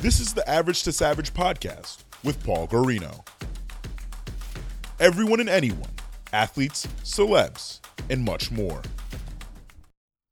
[0.00, 3.26] This is the Average to Savage podcast with Paul Guarino.
[5.00, 5.90] Everyone and anyone,
[6.32, 8.80] athletes, celebs, and much more.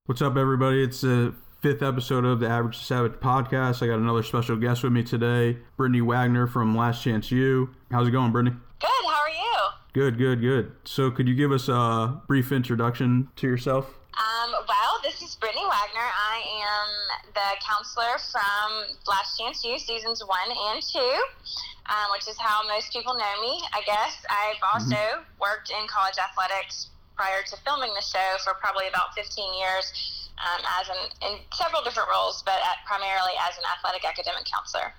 [0.05, 0.85] What's up, everybody?
[0.85, 3.83] It's the fifth episode of the Average to Savage podcast.
[3.83, 7.69] I got another special guest with me today, Brittany Wagner from Last Chance U.
[7.91, 8.55] How's it going, Brittany?
[8.81, 8.89] Good.
[8.89, 9.57] How are you?
[9.95, 10.73] Good, good, good.
[10.85, 13.99] So, could you give us a brief introduction to yourself?
[17.63, 21.15] Counselor from Last Chance U seasons one and two,
[21.89, 24.17] um, which is how most people know me, I guess.
[24.29, 25.41] I've also mm-hmm.
[25.41, 29.89] worked in college athletics prior to filming the show for probably about 15 years
[30.37, 34.93] um, as an, in several different roles, but at, primarily as an athletic academic counselor.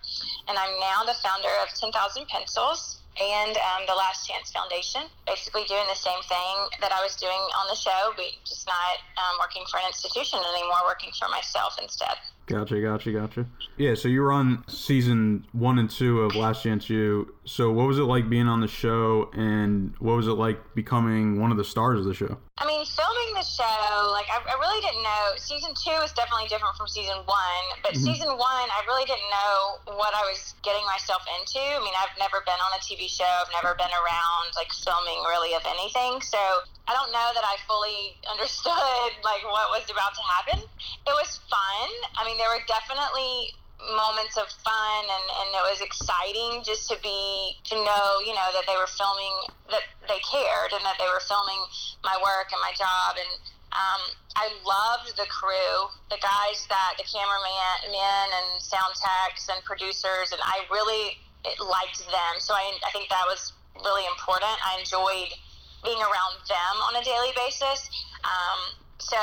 [0.49, 1.93] And I'm now the founder of 10,000
[2.27, 7.15] Pencils, and um, the Last Chance Foundation, basically doing the same thing that I was
[7.17, 11.27] doing on the show, but just not um, working for an institution anymore, working for
[11.29, 12.17] myself instead.
[12.47, 13.45] Gotcha, gotcha, gotcha.
[13.75, 17.35] Yeah, so you were on season one and two of Last Chance U.
[17.43, 21.41] So what was it like being on the show, and what was it like becoming
[21.41, 22.37] one of the stars of the show?
[22.57, 25.35] I mean, filming the show, like I, I really didn't know.
[25.35, 28.07] Season two is definitely different from season one, but mm-hmm.
[28.15, 31.59] season one, I really didn't know what I was getting myself into.
[31.59, 33.27] I mean, I've never been on a TV show.
[33.27, 36.23] I've never been around like filming really of anything.
[36.23, 36.39] So
[36.87, 40.59] I don't know that I fully understood like what was about to happen.
[41.07, 41.89] It was fun.
[42.19, 46.97] I mean, there were definitely moments of fun and, and it was exciting just to
[47.05, 49.31] be to know you know that they were filming
[49.69, 51.61] that they cared and that they were filming
[52.01, 53.29] my work and my job and
[53.77, 54.01] um,
[54.35, 60.31] I loved the crew, the guys that the cameraman men and sound techs and producers,
[60.31, 61.19] and I really
[61.59, 62.33] liked them.
[62.39, 64.55] So I, I think that was really important.
[64.63, 65.35] I enjoyed
[65.83, 67.89] being around them on a daily basis.
[68.23, 69.17] Um, so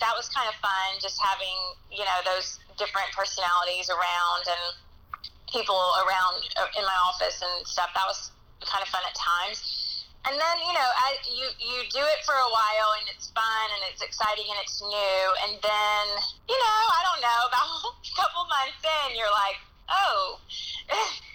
[0.00, 1.56] that was kind of fun, just having
[1.90, 4.64] you know those different personalities around and
[5.50, 7.90] people around uh, in my office and stuff.
[7.94, 8.30] That was
[8.62, 9.62] kind of fun at times.
[10.26, 13.66] And then you know, I, you you do it for a while and it's fun
[13.74, 15.22] and it's exciting and it's new.
[15.46, 16.04] And then
[16.46, 19.58] you know, I don't know, about a couple months in, you're like,
[19.90, 20.38] oh,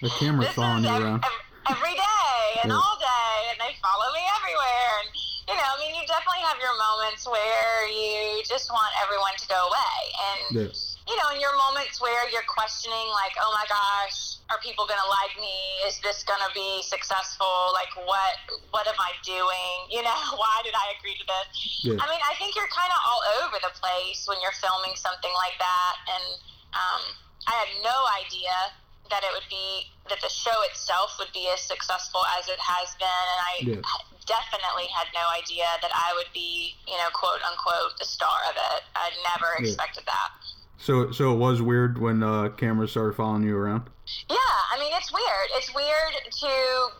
[0.00, 1.24] the camera's following you around
[1.68, 2.80] every day and yeah.
[2.80, 4.92] all day, and they follow me everywhere.
[5.04, 5.08] And
[5.48, 9.46] you know, I mean, you definitely have your moments where you just want everyone to
[9.50, 10.70] go away, and yeah.
[10.70, 15.02] you know, in your moments where you're questioning, like, oh my gosh, are people going
[15.02, 15.82] to like me?
[15.90, 17.74] Is this going to be successful?
[17.74, 18.38] Like, what
[18.70, 19.90] what am I doing?
[19.92, 21.84] You know, why did I agree to this?
[21.84, 22.00] Yeah.
[22.00, 25.30] I mean, I think you're kind of all over the place when you're filming something
[25.36, 26.24] like that, and
[26.72, 27.02] um,
[27.44, 27.92] I had no
[28.24, 28.72] idea
[29.12, 32.96] that it would be that the show itself would be as successful as it has
[32.96, 34.11] been, and I yeah.
[34.26, 38.56] Definitely had no idea that I would be, you know, quote unquote, the star of
[38.56, 38.82] it.
[38.94, 39.68] I never yeah.
[39.68, 40.30] expected that.
[40.78, 43.82] So, so it was weird when uh, cameras started following you around.
[44.28, 45.48] Yeah, I mean it's weird.
[45.58, 46.52] It's weird to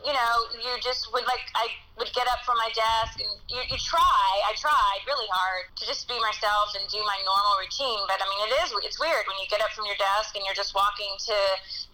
[0.04, 1.68] you know you just would like I
[2.00, 4.26] would get up from my desk and you, you try.
[4.48, 8.02] I tried really hard to just be myself and do my normal routine.
[8.08, 10.42] But I mean it is it's weird when you get up from your desk and
[10.44, 11.36] you're just walking to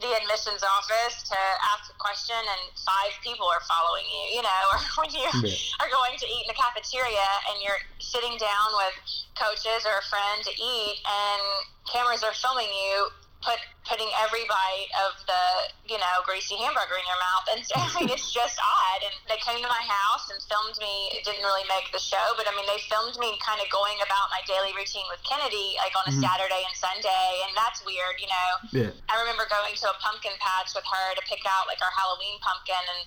[0.01, 1.39] the admissions office to
[1.77, 4.41] ask a question and five people are following you.
[4.41, 5.83] You know, or when you yeah.
[5.83, 8.97] are going to eat in the cafeteria and you're sitting down with
[9.39, 11.43] coaches or a friend to eat and
[11.87, 13.09] cameras are filming you
[13.41, 15.45] put putting every bite of the
[15.89, 19.01] you know greasy hamburger in your mouth and I mean it's just odd.
[19.07, 21.15] And they came to my house and filmed me.
[21.15, 23.97] It didn't really make the show but I mean they filmed me kind of going
[24.03, 26.25] about my daily routine with Kennedy like on a mm-hmm.
[26.25, 27.29] Saturday and Sunday.
[27.47, 28.51] And that's weird you know.
[28.75, 28.93] Yeah.
[29.09, 32.37] I remember going to a pumpkin patch with her to pick out like our Halloween
[32.43, 32.83] pumpkin.
[32.83, 33.03] And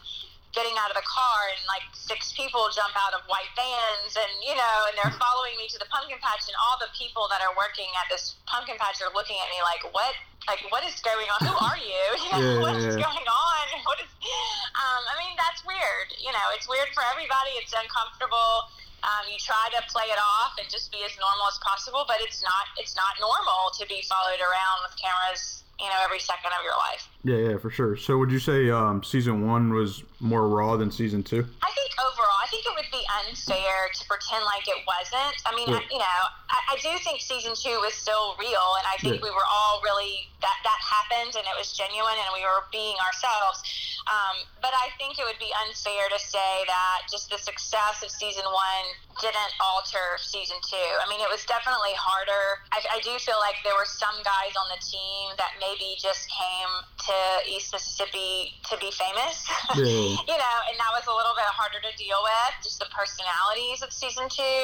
[0.51, 4.31] getting out of the car and like six people jump out of white vans and
[4.43, 7.39] you know and they're following me to the pumpkin patch and all the people that
[7.39, 10.11] are working at this pumpkin patch are looking at me like what?
[10.49, 11.39] Like what is going on?
[11.45, 13.65] Who are you, you know, yeah, what is going on?
[13.87, 14.11] What is
[14.77, 18.69] um, i mean that's weird you know it's weird for everybody it's uncomfortable
[19.01, 22.21] um, you try to play it off and just be as normal as possible but
[22.21, 26.51] it's not it's not normal to be followed around with cameras you know every second
[26.57, 27.09] of your life.
[27.23, 27.95] Yeah yeah for sure.
[27.97, 31.45] So would you say um, season one was more raw than season two?
[31.61, 35.37] I think overall i think it would be unfair to pretend like it wasn't.
[35.45, 35.81] I mean yeah.
[35.81, 36.19] I, you know
[36.49, 39.27] I, I, do think season two was still real and i think yeah.
[39.27, 42.97] we were all really that that happened and it was genuine and we were being
[43.01, 43.61] ourselves.
[44.09, 48.09] Um, but i think it would be unfair to say that just the success of
[48.09, 48.85] season one
[49.21, 50.91] didn't alter season two.
[51.01, 52.65] I mean it was definitely harder.
[52.73, 55.70] I, I do feel like there were some guys on the team that maybe
[56.01, 56.71] just came
[57.07, 57.15] to
[57.47, 59.47] East Mississippi to be famous.
[59.71, 59.87] Yeah.
[60.27, 63.79] you know, and that was a little bit harder to deal with, just the personalities
[63.79, 64.63] of season two.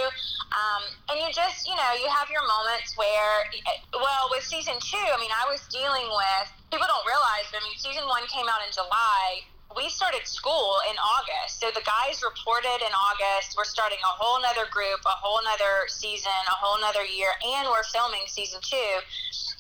[0.52, 3.48] Um, and you just, you know, you have your moments where,
[3.96, 7.72] well, with season two, I mean, I was dealing with, people don't realize, but I
[7.72, 9.48] mean, season one came out in July.
[9.78, 11.62] We started school in August.
[11.62, 13.54] So the guys reported in August.
[13.54, 17.70] We're starting a whole nother group, a whole nother season, a whole nother year, and
[17.70, 18.98] we're filming season two.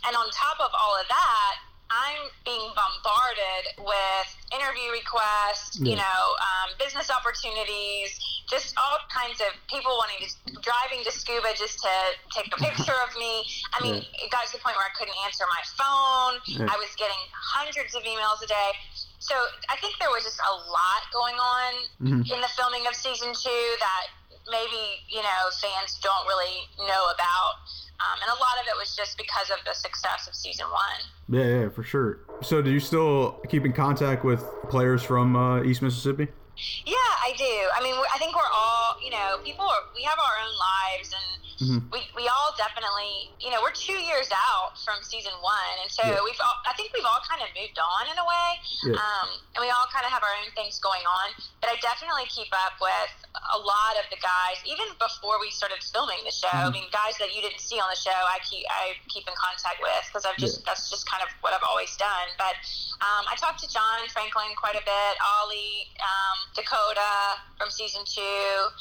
[0.10, 6.20] And on top of all of that, I'm being bombarded with interview requests, you know,
[6.44, 8.12] um, business opportunities,
[8.50, 10.30] just all kinds of people wanting to
[10.60, 11.94] driving to Scooba just to
[12.36, 13.44] take a picture of me.
[13.72, 16.34] I mean, it got to the point where I couldn't answer my phone.
[16.48, 16.68] Yeah.
[16.72, 18.72] I was getting hundreds of emails a day.
[19.20, 19.36] So
[19.70, 21.72] I think there was just a lot going on
[22.04, 22.22] Mhm.
[22.32, 24.08] in the filming of season two that
[24.50, 27.56] maybe you know fans don't really know about.
[28.00, 31.40] Um, and a lot of it was just because of the success of season one.
[31.40, 32.20] Yeah, yeah, for sure.
[32.42, 36.28] So, do you still keep in contact with players from uh, East Mississippi?
[36.86, 37.54] Yeah, I do.
[37.76, 41.14] I mean, I think we're all, you know, people are, we have our own lives
[41.14, 41.28] and
[41.58, 41.90] Mhm.
[41.90, 45.76] we, we all definitely, you know, we're two years out from season one.
[45.82, 46.22] And so Yeah.
[46.22, 48.50] we've all, I think we've all kind of moved on in a way.
[48.86, 48.94] Yeah.
[49.02, 49.28] Um,
[49.58, 51.34] and we all kind of have our own things going on.
[51.60, 53.10] But I definitely keep up with
[53.54, 56.48] a lot of the guys, even before we started filming the show.
[56.48, 56.74] I Mhm.
[56.74, 59.82] mean, guys that you didn't see on the show, I keep, I keep in contact
[59.82, 62.30] with because I've just, that's just kind of what I've always done.
[62.38, 62.54] But
[63.02, 68.22] um, I talked to John Franklin quite a bit, Ollie, um, Dakota from season 2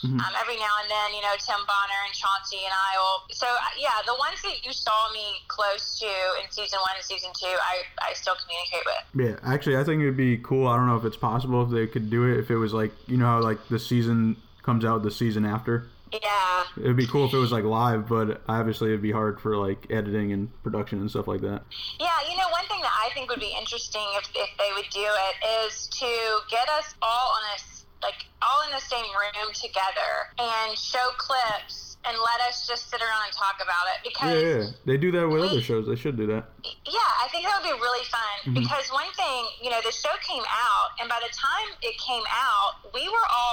[0.05, 0.21] Mhm.
[0.21, 3.23] Um, every now and then, you know, Tim Bonner and Chauncey and I will.
[3.35, 6.07] So, uh, yeah, the ones that you saw me close to
[6.43, 9.43] in season one and season two, I, I still communicate with.
[9.43, 10.69] Yeah, actually, I think it'd be cool.
[10.69, 12.39] I don't know if it's possible if they could do it.
[12.39, 15.87] If it was like, you know, how like the season comes out the season after.
[16.13, 16.65] Yeah.
[16.79, 19.87] It'd be cool if it was like live, but obviously it'd be hard for like
[19.91, 21.63] editing and production and stuff like that.
[21.99, 24.89] Yeah, you know, one thing that I think would be interesting if, if they would
[24.91, 26.07] do it is to
[26.51, 27.59] get us all on a
[28.03, 33.01] like all in the same room together and show clips and let us just sit
[33.01, 34.67] around and talk about it because Yeah, yeah.
[34.85, 35.89] They do that with other shows.
[35.89, 36.45] They should do that.
[36.63, 38.55] yeah, I think that would be really fun Mhm.
[38.63, 42.23] because one thing, you know, the show came out, and by the time it came
[42.31, 43.46] out, we were all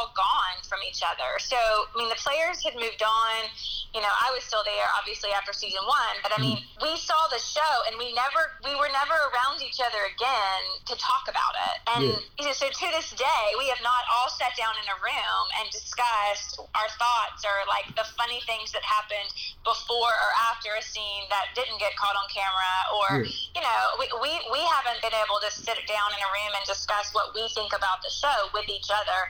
[1.03, 1.39] each other.
[1.39, 3.49] So, I mean, the players had moved on.
[3.93, 6.81] You know, I was still there, obviously, after season one, but I mean, mm-hmm.
[6.81, 10.97] we saw the show, and we never, we were never around each other again to
[10.97, 11.77] talk about it.
[11.93, 12.17] And Yeah.
[12.41, 15.45] you know, so to this day, we have not all sat down in a room
[15.61, 19.29] and discussed our thoughts or like the funny things that happened
[19.61, 23.61] before or after a scene that didn't get caught on camera or Yeah.
[23.61, 26.65] you know we, we, we haven't been able to sit down in a room and
[26.65, 29.29] discuss what we think about the show with each other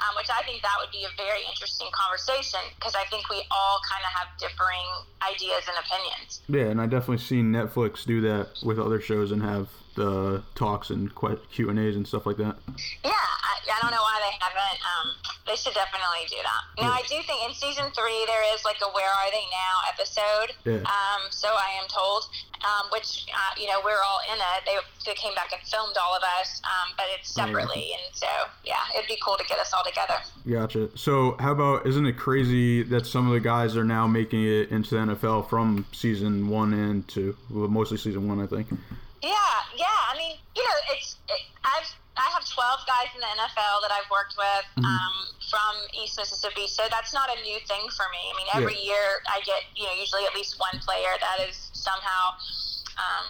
[0.00, 3.42] um, which I think that would be a very interesting conversation because I think we
[3.50, 4.88] all kind of have differing
[5.22, 6.40] ideas and opinions.
[6.48, 10.90] Yeah, and I definitely seen Netflix do that with other shows and have the talks
[10.90, 11.10] and
[11.52, 12.56] Q and A's and stuff like that.
[13.04, 14.80] Yeah, I, I don't know why they haven't.
[14.82, 15.06] Um,
[15.46, 16.82] they should definitely do that.
[16.82, 19.74] Now, I do think in season three there is like a "Where Are They Now"
[19.92, 20.54] episode.
[20.64, 20.86] Yeah.
[20.88, 22.24] Um, so I am told,
[22.62, 24.60] um, which uh, you know we're all in it.
[24.66, 24.76] They,
[25.10, 27.46] they came back and filmed all of us, um, but it's Oh, yeah.
[27.46, 28.26] separately, and so
[28.64, 30.14] yeah, it'd be cool to get us all together.
[30.48, 30.96] Gotcha.
[30.96, 34.70] So, how about isn't it crazy that some of the guys are now making it
[34.70, 37.36] into the NFL from season one and two?
[37.50, 38.68] Well, mostly season one, I think.
[39.22, 40.00] Yeah, yeah.
[40.08, 43.92] I mean, you know, it's it, I've I have 12 guys in the NFL that
[43.92, 44.84] I've worked with Mhm.
[44.84, 45.14] um,
[45.48, 48.22] from East Mississippi, so that's not a new thing for me.
[48.32, 51.70] I mean, every year I get you know usually at least one player that is
[51.72, 52.34] somehow
[53.00, 53.26] um,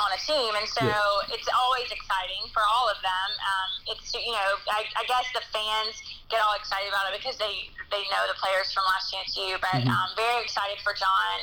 [0.00, 1.34] on a team, and so Yeah.
[1.34, 3.28] it's always exciting for all of them.
[3.40, 5.96] Um, it's you know I, I guess the fans
[6.28, 9.58] get all excited about it because they they know the players from Last Chance U,
[9.60, 9.88] but Mhm.
[9.90, 11.40] um, very excited for John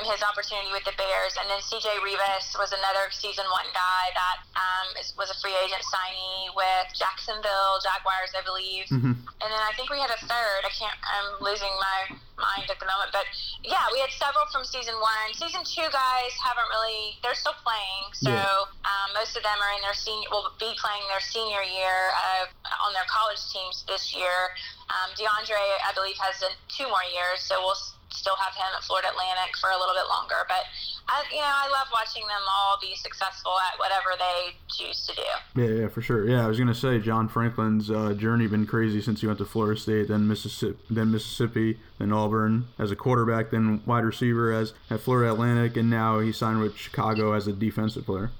[0.00, 1.36] and his opportunity with the Bears.
[1.36, 5.52] And then CJ Reavis was another season one guy that um, is, was a free
[5.60, 8.88] agent signee with Jacksonville Jaguars, I believe.
[8.88, 9.12] hmm
[9.44, 10.60] And then I think we had a third.
[10.64, 10.96] I can't.
[11.04, 13.28] I'm losing my mind at the moment, but
[13.60, 15.28] yeah, we had several from season one.
[15.36, 17.20] Season two guys haven't really.
[17.20, 18.88] They're still playing, so Yeah.
[18.88, 20.32] um, most of them are in their senior.
[20.32, 22.48] Will be playing their senior year uh,
[22.88, 24.56] on their college teams this year.
[24.88, 26.40] Um, DeAndre, I believe, has
[26.72, 27.76] two more years, so we'll
[28.12, 30.42] still have him at Florida Atlantic for a little bit longer.
[30.48, 30.64] But
[31.08, 35.14] I, you know, I love watching them all be successful at whatever they choose to
[35.14, 35.62] do.
[35.62, 36.28] Yeah, yeah, for sure.
[36.28, 39.44] Yeah, I was gonna say John Franklin's uh, journey been crazy since he went to
[39.44, 44.72] Florida State, then Mississippi, then Mississippi, then Auburn as a quarterback, then wide receiver as
[44.90, 48.30] at Florida Atlantic, and now he signed with Chicago as a defensive player.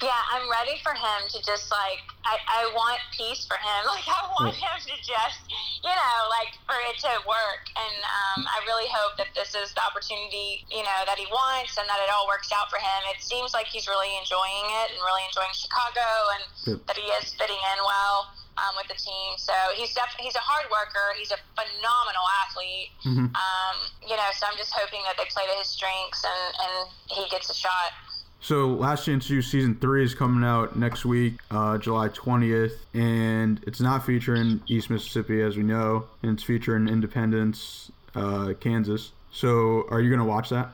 [0.00, 3.84] Yeah, I'm ready for him to just like I, I want peace for him.
[3.90, 5.40] Like I want him to just
[5.84, 7.64] you know like for it to work.
[7.76, 11.76] And um, I really hope that this is the opportunity you know that he wants
[11.76, 13.00] and that it all works out for him.
[13.12, 16.80] It seems like he's really enjoying it and really enjoying Chicago and Good.
[16.88, 18.32] that he is fitting in well.
[18.60, 21.16] Um, with the team, so he's definitely he's a hard worker.
[21.16, 22.92] He's a phenomenal athlete.
[23.08, 23.32] Mhm.
[23.32, 26.74] Um, you know, so I'm just hoping that they play to his strengths and, and
[27.08, 27.94] he gets a shot.
[28.42, 33.62] So Last Chance U season three is coming out next week, uh, July twentieth, and
[33.66, 39.12] it's not featuring East Mississippi as we know, and it's featuring Independence, uh, Kansas.
[39.30, 40.72] So are you gonna watch that?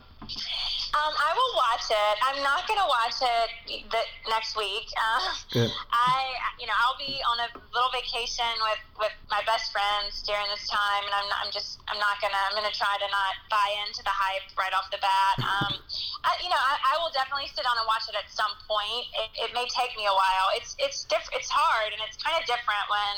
[1.86, 2.18] Watch it.
[2.18, 4.90] I'm not gonna watch it the, next week.
[4.98, 5.22] Um.
[5.94, 10.42] I, you know, I'll be on a little vacation with, with my best friends during
[10.50, 13.70] this time, and I'm, I'm just, I'm not gonna, I'm gonna try to not buy
[13.86, 15.36] into the hype right off the bat.
[15.46, 15.78] Um,
[16.26, 19.06] I, you know, I, I will definitely sit down and watch it at some point.
[19.22, 20.50] It, it may take me a while.
[20.58, 23.14] It's, it's diff- it's hard, and it's kind of different when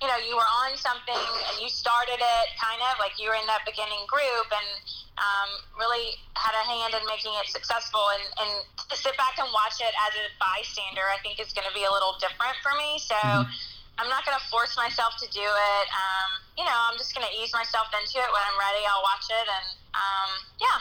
[0.00, 3.38] you know, you were on something and you started it kind of like you were
[3.38, 4.68] in that beginning group and
[5.18, 8.02] um, really had a hand in making it successful.
[8.14, 11.66] And, and to sit back and watch it as a bystander, I think is going
[11.66, 13.02] to be a little different for me.
[13.02, 13.18] So
[13.98, 15.86] I'm not going to force myself to do it.
[15.90, 18.86] Um, you know, I'm just going to ease myself into it when I'm ready.
[18.86, 19.46] I'll watch it.
[19.50, 19.66] And
[19.98, 20.30] um,
[20.62, 20.78] yeah.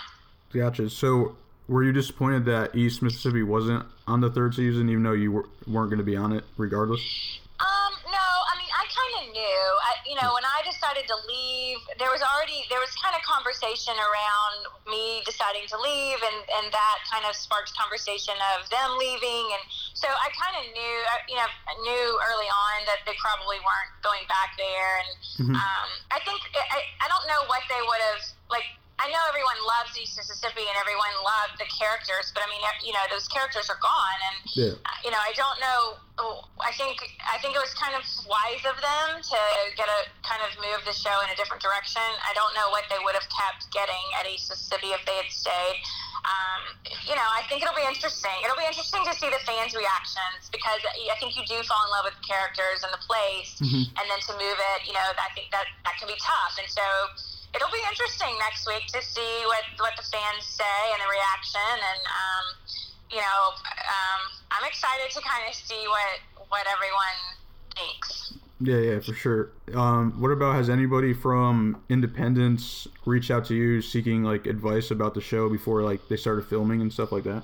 [0.53, 0.93] Gotcha.
[0.93, 1.33] So
[1.65, 5.49] were you disappointed that East Mississippi wasn't on the third season, even though you were,
[5.65, 7.41] weren't going to be on it regardless?
[7.57, 9.63] Um, no, I mean, I kind of knew.
[9.81, 13.25] I, you know, when I decided to leave, there was already there was kind of
[13.25, 18.93] conversation around me deciding to leave, and and that kind of sparked conversation of them
[19.01, 19.63] leaving, and
[19.97, 20.95] so I kind of knew,
[21.33, 21.49] you know,
[21.81, 25.09] knew early on that they probably weren't going back there, and
[25.57, 28.21] um, I think I, I don't know what they would have
[28.53, 28.69] like.
[28.97, 32.93] I know everyone loves East Mississippi and everyone loved the characters, but I mean, you
[32.97, 34.73] know, those characters are gone, and Yeah.
[34.73, 36.01] uh, you know, I don't know.
[36.57, 39.39] I think I think it was kind of wise of them to
[39.77, 42.01] get a kind of move the show in a different direction.
[42.25, 45.29] I don't know what they would have kept getting at East Mississippi if they had
[45.29, 45.77] stayed.
[46.25, 46.61] Um,
[47.05, 48.33] you know, I think it'll be interesting.
[48.43, 51.91] It'll be interesting to see the fans' reactions because I think you do fall in
[51.93, 55.29] love with the characters and the place, and then to move it, you know, I
[55.37, 56.57] think that that can be tough.
[56.57, 56.81] And so
[57.57, 61.73] it'll be interesting next week to see what what the fans say and the reaction
[61.75, 62.01] and.
[62.05, 62.45] Um,
[63.11, 63.23] you know,
[63.87, 64.21] um,
[64.51, 67.17] I'm excited to kind of see what what everyone
[67.75, 68.33] thinks.
[68.59, 69.51] Yeah, yeah, for sure.
[69.73, 75.13] Um, what about has anybody from Independence reached out to you seeking like advice about
[75.13, 77.43] the show before like they started filming and stuff like that?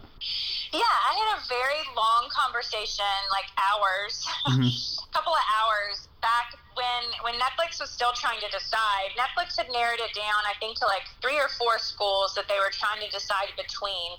[0.74, 7.04] Yeah, I had a very long conversation, like hours, a couple of hours back when
[7.22, 9.14] when Netflix was still trying to decide.
[9.14, 12.58] Netflix had narrowed it down, I think, to like three or four schools that they
[12.58, 14.18] were trying to decide between.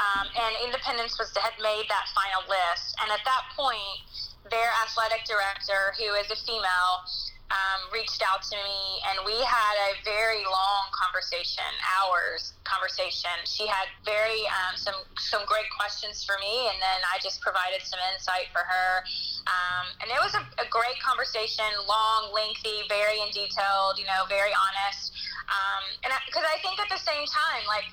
[0.00, 4.00] Um, and Independence was had made that final list, and at that point,
[4.48, 7.04] their athletic director, who is a female,
[7.50, 13.30] um, reached out to me, and we had a very long conversation, hours conversation.
[13.46, 17.86] She had very um, some some great questions for me, and then I just provided
[17.86, 19.06] some insight for her.
[19.46, 24.26] Um, and it was a, a great conversation, long, lengthy, very in detailed, you know,
[24.26, 25.14] very honest.
[25.46, 27.86] Um, and because I think at the same time, like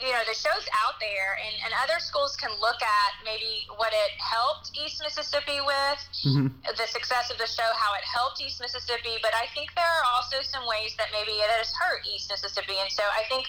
[0.00, 3.92] you know, the show's out there, and, and other schools can look at maybe what
[3.92, 6.48] it helped East Mississippi with, mm-hmm.
[6.64, 9.20] the success of the show, how it helped East Mississippi.
[9.20, 12.80] But I think there are also some ways that maybe it has hurt East Mississippi.
[12.80, 13.44] And so I think,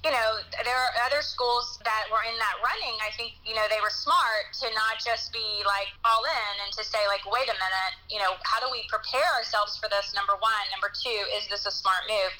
[0.00, 2.96] you know, there are other schools that were in that running.
[3.04, 6.72] I think, you know, they were smart to not just be like all in and
[6.74, 10.16] to say, like, wait a minute, you know, how do we prepare ourselves for this?
[10.16, 10.64] Number one.
[10.72, 12.32] Number two, is this a smart move?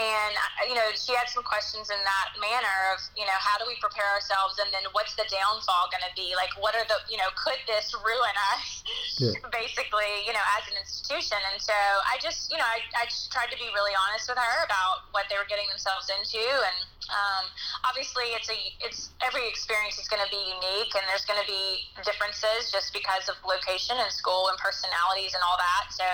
[0.00, 3.60] And, uh, you know, she had some questions in that manner of, you know, how
[3.60, 4.56] do we prepare ourselves?
[4.56, 6.32] And then what's the downfall going to be?
[6.32, 8.80] Like, what are the, you know, could this ruin us,
[9.20, 9.36] Yeah.
[9.52, 11.36] basically, you know, as an institution?
[11.52, 11.76] And so
[12.08, 15.12] I just, you know, I, I just tried to be really honest with her about
[15.12, 16.40] what they were getting themselves into.
[16.40, 16.78] And
[17.12, 17.44] um,
[17.84, 21.44] obviously, it's a, it's every experience is going to be unique and there's going to
[21.44, 25.92] be differences just because of location and school and personalities and all that.
[25.92, 26.08] So,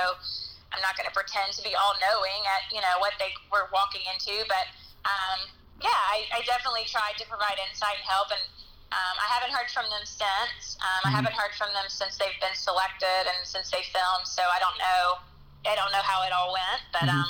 [0.73, 3.73] I'm not going to pretend to be all knowing at you know what they were
[3.73, 4.69] walking into, but
[5.09, 5.49] um,
[5.81, 8.45] yeah, I, I definitely tried to provide insight and help, and
[8.93, 10.77] um, I haven't heard from them since.
[10.81, 14.43] Um, I haven't heard from them since they've been selected and since they filmed, so
[14.45, 15.21] I don't know.
[15.67, 17.29] I don't know how it all went, but um,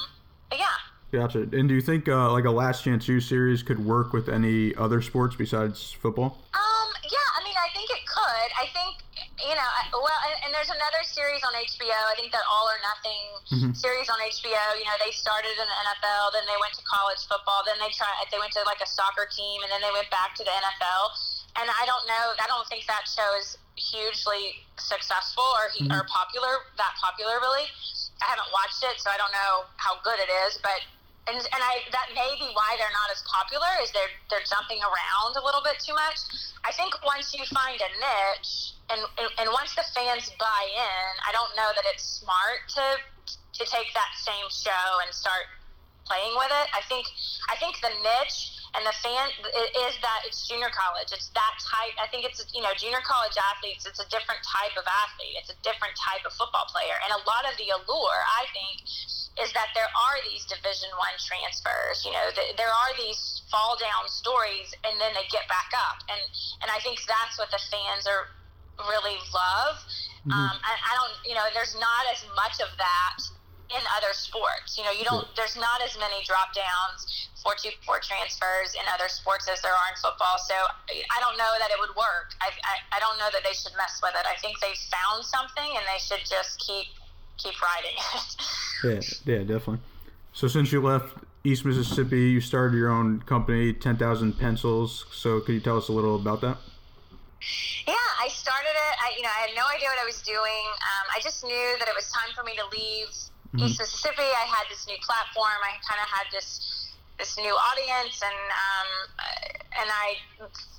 [0.51, 0.79] but yeah.
[1.11, 1.49] Gotcha.
[1.53, 4.75] And do you think uh, like a Last Chance U series could work with any
[4.77, 6.37] other sports besides football?
[6.53, 8.51] Um, yeah, I mean, I think it could.
[8.61, 9.03] I think,
[9.43, 11.99] you know, I- well, and, and there's another series on HBO.
[12.11, 13.73] I think that All or Nothing mm-hmm.
[13.75, 14.65] series on HBO.
[14.75, 17.91] You know, they started in the NFL, then they went to college football, then they
[17.95, 20.51] tried, they went to like a soccer team, and then they went back to the
[20.51, 21.03] NFL.
[21.59, 22.35] and I don't know.
[22.39, 26.11] I don't think that show is hugely successful or he, or mm-hmm.
[26.11, 27.67] popular that popular really.
[28.19, 30.59] I haven't watched it, so I don't know how good it is.
[30.63, 30.83] But
[31.31, 34.81] and and I that may be why they're not as popular is they're they're jumping
[34.83, 36.19] around a little bit too much.
[36.65, 41.11] I think once you find a niche and and, and once the fans buy in,
[41.25, 42.87] I don't know that it's smart to
[43.29, 45.51] to take that same show and start
[46.09, 46.67] playing with it.
[46.73, 47.07] I think
[47.53, 49.33] I think the niche and the fan
[49.89, 51.09] is that it's junior college.
[51.13, 51.97] It's that type.
[52.01, 53.85] I think it's you know junior college athletes.
[53.85, 55.37] It's a different type of athlete.
[55.41, 56.97] It's a different type of football player.
[57.05, 58.85] And a lot of the allure, I think,
[59.41, 62.05] is that there are these Division One transfers.
[62.05, 66.05] You know, the, there are these fall down stories, and then they get back up.
[66.09, 66.21] And
[66.65, 68.33] and I think that's what the fans are
[68.87, 69.77] really love.
[70.27, 70.33] Mm-hmm.
[70.33, 71.15] Um, I, I don't.
[71.27, 73.19] You know, there's not as much of that
[73.75, 74.79] in other sports.
[74.79, 75.27] You know, you don't.
[75.37, 79.73] There's not as many drop downs, four two four transfers in other sports as there
[79.73, 80.39] are in football.
[80.39, 82.35] So I don't know that it would work.
[82.41, 84.27] I, I, I don't know that they should mess with it.
[84.27, 86.87] I think they found something and they should just keep
[87.37, 88.27] keep riding it.
[89.27, 89.81] yeah, yeah, definitely.
[90.33, 95.07] So since you left East Mississippi, you started your own company, Ten Thousand Pencils.
[95.13, 96.59] So could you tell us a little about that?
[97.87, 98.95] Yeah, I started it.
[98.99, 100.65] I, you know, I had no idea what I was doing.
[100.81, 103.13] Um, I just knew that it was time for me to leave
[103.53, 103.69] mm-hmm.
[103.69, 104.25] East Mississippi.
[104.25, 105.61] I had this new platform.
[105.61, 106.89] I kind of had this
[107.21, 108.91] this new audience, and um,
[109.77, 110.23] and I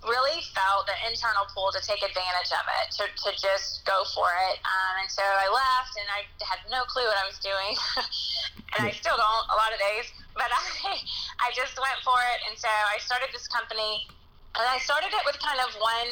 [0.07, 4.31] really felt the internal pull to take advantage of it, to, to just go for
[4.47, 4.57] it.
[4.63, 7.75] Um, and so I left, and I had no clue what I was doing,
[8.79, 10.09] and I still don't a lot of days.
[10.33, 10.49] But
[10.87, 10.97] I
[11.43, 14.07] I just went for it, and so I started this company,
[14.55, 16.09] and I started it with kind of one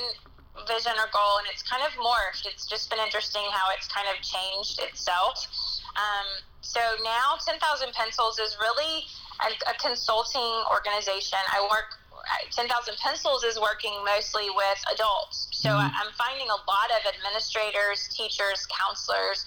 [0.65, 2.47] vision or goal, and it's kind of morphed.
[2.47, 5.45] It's just been interesting how it's kind of changed itself.
[5.93, 7.59] Um, so now 10,000
[7.93, 9.05] Pencils is really
[9.45, 11.39] a, a consulting organization.
[11.53, 11.97] I work
[12.51, 15.47] 10,000 Pencils is working mostly with adults.
[15.51, 15.95] So mm-hmm.
[15.95, 19.45] I'm finding a lot of administrators, teachers, counselors.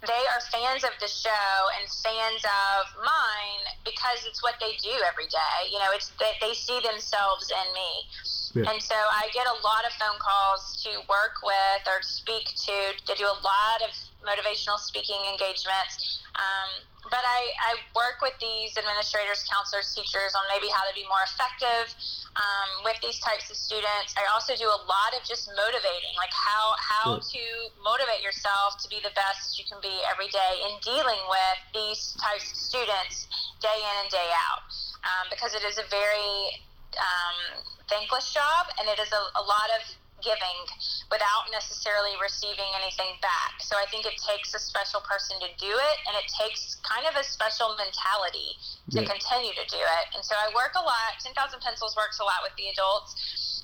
[0.00, 4.92] They are fans of the show and fans of mine because it's what they do
[5.04, 5.68] every day.
[5.70, 8.08] You know, it's they, they see themselves in me.
[8.54, 8.70] Yeah.
[8.70, 12.76] And so I get a lot of phone calls to work with or speak to,
[13.06, 13.94] to do a lot of
[14.26, 16.20] motivational speaking engagements.
[16.34, 21.02] Um, but I, I work with these administrators, counselors, teachers on maybe how to be
[21.08, 21.90] more effective
[22.36, 24.14] um, with these types of students.
[24.14, 27.42] I also do a lot of just motivating, like how how to
[27.82, 32.14] motivate yourself to be the best you can be every day in dealing with these
[32.20, 33.26] types of students
[33.58, 34.62] day in and day out,
[35.02, 36.62] um, because it is a very
[36.94, 39.82] um, thankless job and it is a, a lot of
[40.22, 40.60] giving
[41.08, 43.58] without necessarily receiving anything back.
[43.60, 47.08] So I think it takes a special person to do it, and it takes kind
[47.08, 48.56] of a special mentality
[48.94, 49.08] to yeah.
[49.08, 50.04] continue to do it.
[50.14, 51.18] And so I work a lot.
[51.24, 53.16] 10,000 Pencils works a lot with the adults.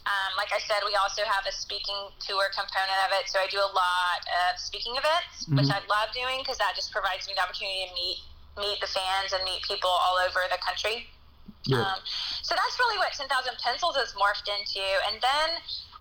[0.06, 3.26] Um, like I said, we also have a speaking tour component of it.
[3.26, 5.58] So I do a lot of speaking events, mm-hmm.
[5.58, 8.18] which I love doing because that just provides me the opportunity to meet
[8.56, 11.04] meet the fans and meet people all over the country.
[11.74, 11.98] Um,
[12.42, 13.26] so that's really what 10,000
[13.58, 14.84] Pencils has morphed into.
[15.10, 15.48] And then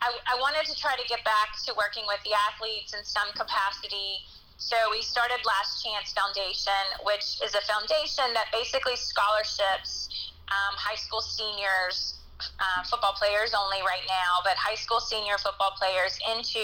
[0.01, 3.30] I, I wanted to try to get back to working with the athletes in some
[3.34, 4.21] capacity.
[4.58, 10.95] So we started Last Chance Foundation, which is a foundation that basically scholarships um, high
[10.95, 16.62] school seniors, uh, football players only right now, but high school senior football players into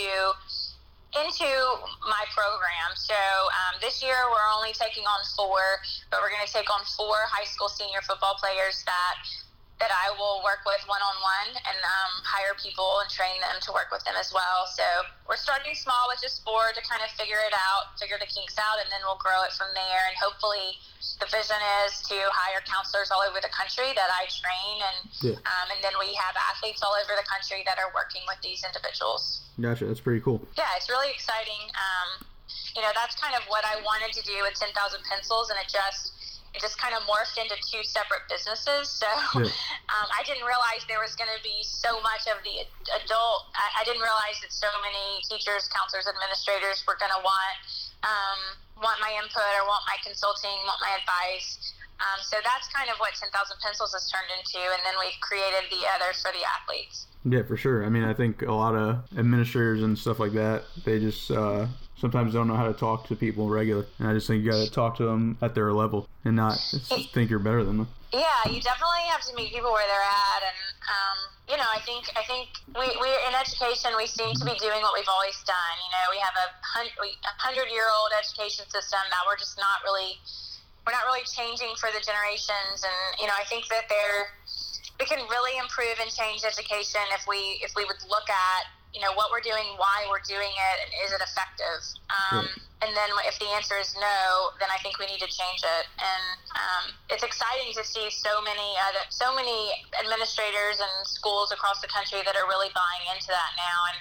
[1.11, 1.49] into
[2.07, 2.95] my program.
[2.95, 5.59] So um, this year we're only taking on four,
[6.09, 9.15] but we're going to take on four high school senior football players that
[9.81, 13.57] that I will work with one on one and um, hire people and train them
[13.65, 14.69] to work with them as well.
[14.69, 14.85] So
[15.25, 18.61] we're starting small with just four to kind of figure it out, figure the kinks
[18.61, 20.05] out, and then we'll grow it from there.
[20.05, 20.77] And hopefully,
[21.17, 25.41] the vision is to hire counselors all over the country that I train, and yeah.
[25.49, 28.61] um, and then we have athletes all over the country that are working with these
[28.61, 29.41] individuals.
[29.57, 29.89] Gotcha.
[29.89, 30.45] That's pretty cool.
[30.53, 31.73] Yeah, it's really exciting.
[31.73, 32.29] Um,
[32.77, 34.77] you know, that's kind of what I wanted to do with 10,000
[35.09, 36.20] Pencils, and it just
[36.51, 38.91] it just kind of morphed into two separate businesses.
[38.91, 39.07] So
[39.39, 39.47] yeah.
[39.95, 42.67] um, I didn't realize there was going to be so much of the
[42.99, 43.47] adult.
[43.55, 47.55] I, I, didn't realize that so many teachers, counselors, administrators were going to want
[48.03, 51.71] um, want my input or want my consulting, want my advice.
[52.01, 53.29] Um, so that's kind of what 10,000
[53.61, 57.05] Pencils has turned into, and then we've created the others for the athletes.
[57.23, 57.85] Yeah, for sure.
[57.85, 61.67] I mean, I think a lot of administrators and stuff like that, they just uh,
[62.01, 63.85] sometimes I don't know how to talk to people regular.
[64.01, 66.57] And I just think you got to talk to them at their level and not
[67.13, 67.87] think you're better than them.
[68.11, 71.79] Yeah, you definitely have to meet people where they're at, and um, you know, I
[71.87, 75.39] think I think we we in education we seem to be doing what we've always
[75.47, 75.75] done.
[75.79, 76.47] You know, we have a
[77.39, 80.19] hundred year old education system that we're just not really
[80.83, 84.35] we're not really changing for the generations, and you know, I think that they're
[84.99, 89.01] we can really improve and change education if we if we would look at you
[89.01, 91.81] know what we're doing, why we're doing it, and is it effective?
[92.11, 92.47] Um,
[92.81, 95.85] And then if the answer is no, then I think we need to change it.
[96.01, 96.25] And
[96.57, 99.69] um, it's exciting to see so many other, so many
[100.01, 103.99] administrators and schools across the country that are really buying into that now and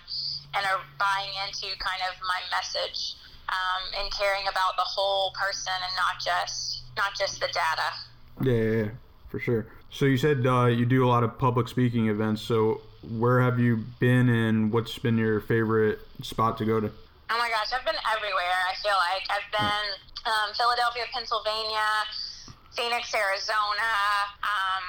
[0.57, 3.15] and are buying into kind of my message
[3.53, 7.89] um, and caring about the whole person and not just not just the data.
[8.41, 8.91] Yeah, yeah, yeah,
[9.31, 9.67] for sure.
[9.91, 12.43] So you said uh, you do a lot of public speaking events.
[12.43, 12.83] So
[13.19, 16.91] where have you been, and what's been your favorite spot to go to?
[17.31, 18.59] Oh my gosh, I've been everywhere.
[18.69, 19.87] I feel like I've been
[20.27, 21.87] um, Philadelphia, Pennsylvania,
[22.77, 23.93] Phoenix, Arizona.
[24.43, 24.87] Um,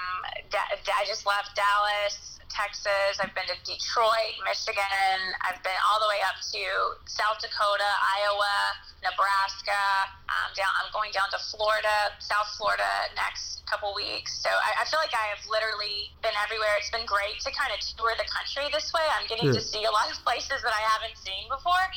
[0.54, 3.17] I just left Dallas, Texas.
[3.17, 5.20] I've been to Detroit, Michigan.
[5.41, 6.62] I've been all the way up to
[7.08, 7.88] South Dakota,
[8.22, 8.56] Iowa,
[9.02, 9.82] Nebraska.
[10.30, 14.36] Um, down, I'm going down to Florida, South Florida next couple weeks.
[14.44, 16.76] So I, I feel like I have literally been everywhere.
[16.78, 19.04] It's been great to kind of tour the country this way.
[19.15, 21.88] I'm getting to see a lot of places that I haven't seen before,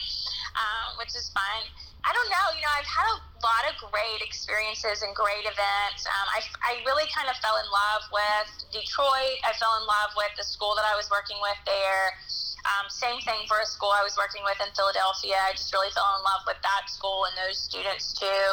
[0.54, 1.66] um, which is fun.
[2.04, 2.46] I don't know.
[2.52, 6.04] You know, I've had a lot of great experiences and great events.
[6.04, 9.40] Um, I, I really kind of fell in love with Detroit.
[9.40, 12.16] I fell in love with the school that I was working with there.
[12.64, 15.36] Um, same thing for a school I was working with in Philadelphia.
[15.36, 18.44] I just really fell in love with that school and those students too.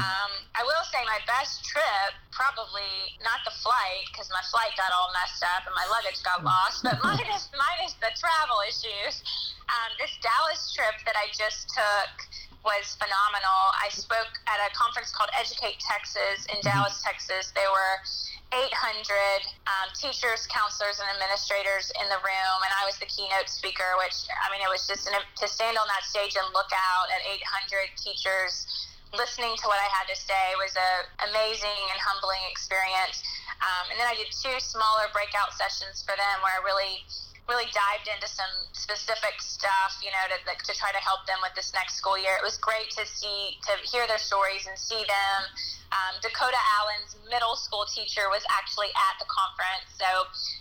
[0.00, 4.88] Um, I will say my best trip, probably not the flight because my flight got
[4.96, 7.20] all messed up and my luggage got lost, but mine
[7.84, 9.20] is the travel issues.
[9.68, 12.12] Um, this Dallas trip that I just took
[12.64, 13.60] was phenomenal.
[13.80, 17.52] I spoke at a conference called Educate Texas in Dallas, Texas.
[17.56, 17.94] There were
[18.52, 18.68] 800
[19.64, 23.96] um, teachers, counselors, and administrators in the room, and I was the keynote speaker.
[24.02, 27.08] Which I mean, it was just an, to stand on that stage and look out
[27.14, 28.66] at 800 teachers
[29.14, 30.90] listening to what I had to say was a
[31.26, 33.22] amazing and humbling experience.
[33.58, 37.02] Um, and then I did two smaller breakout sessions for them where I really
[37.50, 41.50] really dived into some specific stuff, you know, to, to try to help them with
[41.58, 42.38] this next school year.
[42.38, 45.38] It was great to see, to hear their stories and see them.
[45.90, 50.06] Um, Dakota Allen's middle school teacher was actually at the conference, so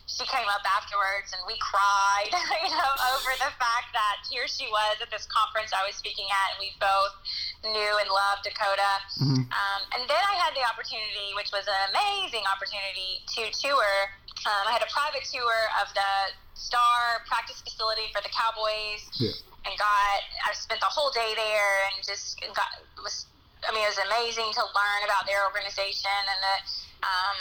[0.10, 2.34] she came up afterwards and we cried,
[2.66, 6.26] you know, over the fact that here she was at this conference I was speaking
[6.34, 7.14] at, and we both
[7.62, 9.06] knew and loved Dakota.
[9.54, 14.10] Um, and then I had the opportunity, which was an amazing opportunity, to tour.
[14.50, 19.32] Um, I had a private tour of the Star practice facility for the Cowboys, Yeah.
[19.66, 22.68] and got I spent the whole day there and just got
[23.02, 23.26] was.
[23.68, 26.56] I mean, it was amazing to learn about their organization and the
[27.04, 27.38] um,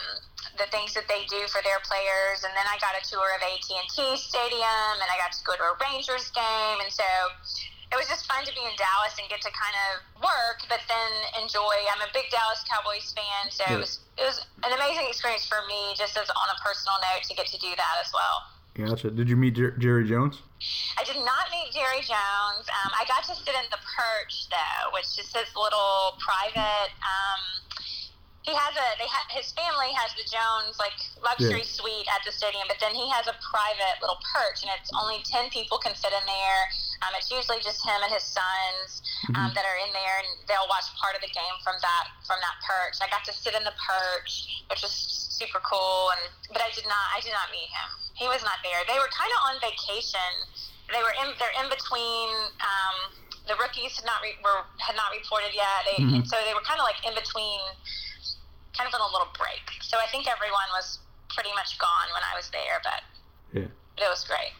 [0.59, 2.42] the things that they do for their players.
[2.42, 5.40] And then I got a tour of AT and T Stadium, and I got to
[5.46, 7.07] go to a Rangers game, and so
[7.90, 10.83] it was just fun to be in Dallas and get to kind of work, but
[10.90, 11.74] then enjoy.
[11.94, 13.78] I'm a big Dallas Cowboys fan, so Yeah.
[13.78, 17.22] it was it was an amazing experience for me, just as on a personal note,
[17.31, 18.42] to get to do that as well.
[18.78, 19.10] Gotcha.
[19.10, 20.38] Did you meet Jer- Jerry Jones?
[20.96, 22.62] I did not meet Jerry Jones.
[22.70, 26.94] Um, I got to sit in the perch though, which is his little private.
[27.02, 27.42] Um,
[28.46, 30.94] he has a they ha- his family has the Jones like
[31.26, 31.74] luxury Yeah.
[31.74, 35.26] suite at the stadium, but then he has a private little perch, and it's only
[35.26, 36.62] ten people can fit in there.
[37.02, 39.02] Um, it's usually just him and his sons
[39.38, 42.38] um, that are in there, and they'll watch part of the game from that from
[42.42, 42.98] that perch.
[42.98, 46.84] I got to sit in the perch, which was super cool, and but I did
[46.90, 47.88] not I did not meet him.
[48.18, 48.82] He was not there.
[48.90, 50.30] They were kind of on vacation.
[50.90, 52.28] They were in they're in between.
[52.58, 52.96] Um,
[53.46, 55.87] the rookies had not re- were had not reported yet.
[55.88, 56.26] They, Mhm.
[56.28, 57.61] So they were kind of like in between,
[58.76, 59.64] kind of on a little break.
[59.87, 60.98] So I think everyone was
[61.32, 63.00] pretty much gone when I was there, but
[63.56, 63.70] Yeah.
[64.04, 64.52] it was great.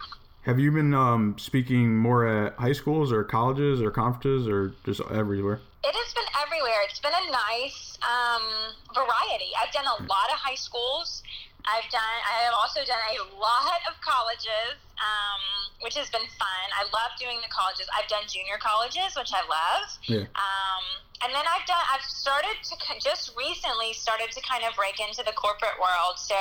[0.49, 5.03] Have you been um, speaking more at high schools or colleges or conferences or just
[5.13, 5.61] everywhere?
[5.85, 6.89] It has been everywhere.
[6.89, 9.53] It's been a nice um, variety.
[9.61, 11.21] I've done a lot of high schools.
[11.69, 12.01] I've done.
[12.01, 15.45] I have also done a lot of colleges, um,
[15.85, 16.65] which has been fun.
[16.73, 17.85] I love doing the colleges.
[17.93, 19.85] I've done junior colleges, which I love.
[20.09, 20.33] Yeah.
[20.33, 20.85] Um,
[21.23, 21.83] and then I've done.
[21.91, 26.15] I've started to just recently started to kind of break into the corporate world.
[26.15, 26.39] So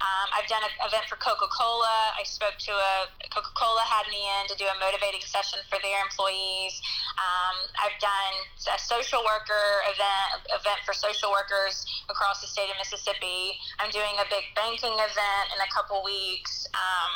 [0.00, 2.16] um, I've done an event for Coca Cola.
[2.16, 5.76] I spoke to a Coca Cola had me in to do a motivating session for
[5.84, 6.80] their employees.
[7.20, 8.34] Um, I've done
[8.72, 13.60] a social worker event event for social workers across the state of Mississippi.
[13.76, 16.64] I'm doing a big banking event in a couple weeks.
[16.72, 17.12] Um,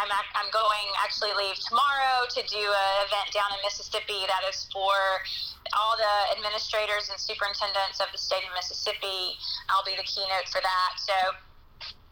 [0.00, 4.64] I'm I'm going actually leave tomorrow to do an event down in Mississippi that is
[4.72, 4.96] for
[5.72, 9.36] all the administrators and superintendents of the state of Mississippi.
[9.68, 10.92] I'll be the keynote for that.
[11.00, 11.16] So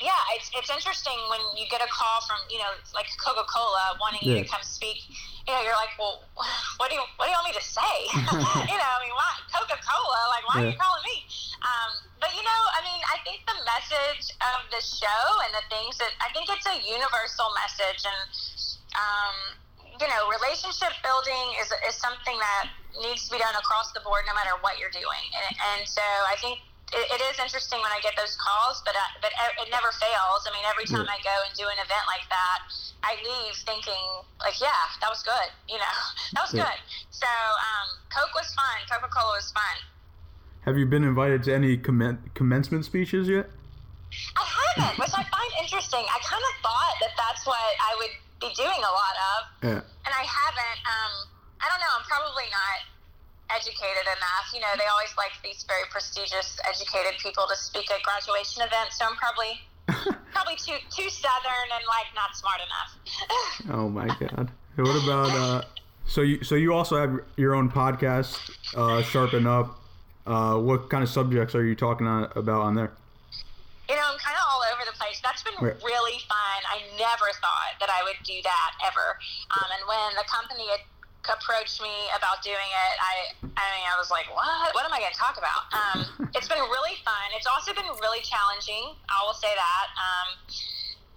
[0.03, 3.95] yeah, it's, it's interesting when you get a call from you know like Coca Cola
[4.03, 5.07] wanting you to come speak.
[5.47, 6.27] You know, you're like, well,
[6.83, 7.95] what do you what do you want me to say?
[8.67, 10.21] you know, I mean, why Coca Cola?
[10.35, 11.23] Like, why are you calling me?
[11.63, 15.65] Um, but you know, I mean, I think the message of the show and the
[15.71, 18.21] things that I think it's a universal message, and
[18.99, 19.37] um,
[20.03, 24.25] you know, relationship building is is something that needs to be done across the board,
[24.29, 25.25] no matter what you're doing.
[25.33, 26.61] And, and so I think
[26.93, 30.45] it, it is interesting when I get those calls, but uh, but it never fails.
[30.45, 32.59] I mean, every time I go and do an event like that,
[33.01, 34.05] I leave thinking
[34.45, 35.49] like, yeah, that was good.
[35.73, 35.97] You know,
[36.37, 36.69] that was Yeah.
[36.69, 36.81] good.
[37.11, 38.77] So um, Coke was fun.
[38.93, 39.77] Coca Cola was fun.
[40.69, 43.49] Have you been invited to any commen- commencement speeches yet?
[44.37, 44.45] I
[44.77, 46.05] haven't, which I find interesting.
[46.05, 49.81] I kind of thought that that's what I would be doing a lot of, Yeah.
[49.81, 50.81] and I haven't.
[50.85, 51.13] Um,
[51.63, 51.93] I don't know.
[51.97, 52.79] I'm probably not
[53.57, 54.47] educated enough.
[54.53, 58.99] You know, they always like these very prestigious, educated people to speak at graduation events.
[58.99, 59.61] So I'm probably
[60.33, 62.91] probably too too southern and like not smart enough.
[63.71, 64.51] Oh my god.
[64.77, 65.63] What about uh?
[66.07, 68.39] So you so you also have your own podcast,
[68.77, 69.79] uh, Sharpen Up.
[70.27, 72.93] Uh, what kind of subjects are you talking on, about on there?
[73.89, 75.21] you know, I'm kind of all over the place.
[75.23, 75.75] That's been Right.
[75.85, 76.59] really fun.
[76.71, 79.19] I never thought that I would do that ever.
[79.51, 80.81] Um, and when the company had
[81.31, 83.15] approached me about doing it, I,
[83.55, 84.75] I mean, I was like, what?
[84.75, 85.71] What am I going to talk about?
[85.71, 87.31] Um, it's been really fun.
[87.39, 88.99] It's also been really challenging.
[89.07, 89.87] I will say that.
[89.95, 90.29] Um,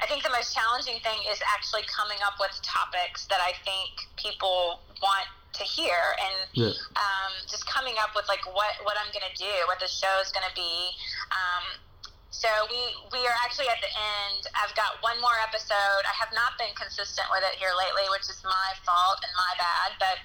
[0.02, 4.06] I think the most challenging thing is actually coming up with topics that I think
[4.20, 6.76] people want to hear and Yeah.
[7.00, 10.12] um, just coming up with like what, what I'm going to do, what the show
[10.22, 10.92] is going to be.
[11.32, 11.64] Um,
[12.36, 12.82] so we
[13.16, 14.44] we are actually at the end.
[14.60, 16.04] I've got one more episode.
[16.04, 19.52] I have not been consistent with it here lately, which is my fault and my
[19.56, 19.90] bad.
[19.96, 20.18] But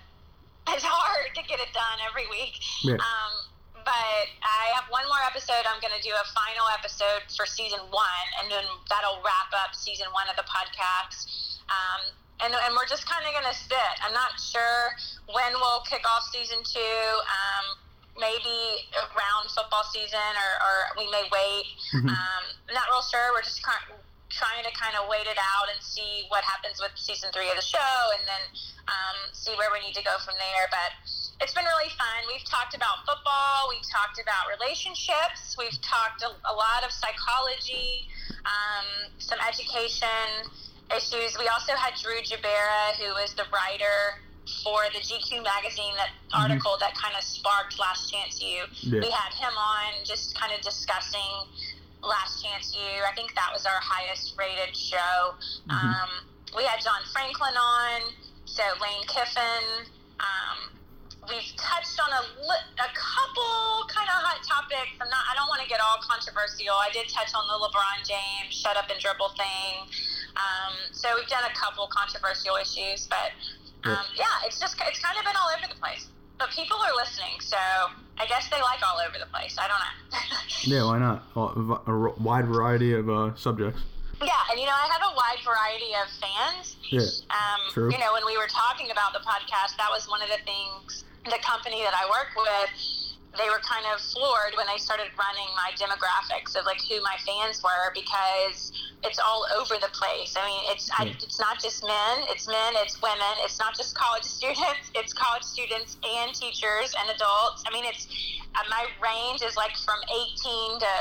[0.75, 2.59] it's hard to get it done every week.
[2.83, 2.99] Yeah.
[2.99, 3.33] Um,
[3.87, 5.63] but I have one more episode.
[5.71, 9.79] I'm going to do a final episode for season one, and then that'll wrap up
[9.79, 11.31] season one of the podcast.
[11.71, 12.11] Um,
[12.43, 13.95] and, and we're just kind of going to sit.
[14.03, 14.99] I'm not sure
[15.31, 17.07] when we'll kick off season two.
[17.23, 17.79] Um,
[18.21, 21.67] maybe around football season, or, or we may wait.
[22.13, 23.33] Um, not real sure.
[23.33, 23.81] We're just kind
[24.31, 27.59] trying to kind of wait it out and see what happens with season three of
[27.59, 28.45] the show, and then
[28.87, 30.71] um, see where we need to go from there.
[30.71, 30.95] But
[31.43, 32.31] it's been really fun.
[32.31, 33.67] We've talked about football.
[33.69, 35.59] We've talked about relationships.
[35.59, 38.07] We've talked a, a lot of psychology,
[38.47, 40.47] um, some education
[40.95, 41.35] issues.
[41.35, 44.23] We also had Drew Jubera, who is the writer
[44.63, 48.65] for the GQ magazine, that article that kind of sparked Last Chance U.
[48.83, 49.01] Yeah.
[49.01, 51.49] We had him on just kind of discussing
[52.03, 53.05] Last Chance U.
[53.07, 55.35] I think that was our highest rated show.
[55.69, 56.09] Um,
[56.57, 58.01] we had John Franklin on,
[58.45, 59.87] so Lane Kiffin.
[60.19, 60.75] Um,
[61.29, 62.23] we've touched on a,
[62.83, 64.97] a couple kind of hot topics.
[65.01, 65.25] I'm not.
[65.31, 66.75] I don't want to get all controversial.
[66.75, 69.87] I did touch on the LeBron James shut up and dribble thing.
[70.35, 73.35] Um, so we've done a couple controversial issues, but
[73.85, 76.09] um, yeah, it's just it's kind of been all over the place.
[76.39, 77.57] But people are listening, so
[78.19, 79.57] I guess they like all over the place.
[79.59, 80.19] I don't know.
[80.65, 81.25] Yeah, why not?
[81.37, 83.81] A, wide variety of uh, subjects.
[84.21, 86.77] yeah, and you know, I have a wide variety of fans.
[86.91, 87.01] Yeah.
[87.33, 87.91] Um, True.
[87.91, 91.05] You know, when we were talking about the podcast, that was one of the things
[91.25, 93.10] the company that I work with.
[93.39, 97.15] They were kind of floored when they started running my demographics of like who my
[97.25, 98.73] fans were because
[99.05, 100.35] it's all over the place.
[100.37, 103.35] I mean, it's I, it's not just men, it's men, it's women.
[103.47, 107.63] It's not just college students, it's college students and teachers and adults.
[107.67, 108.09] I mean, it's
[108.55, 110.93] uh, my range is like from 18 to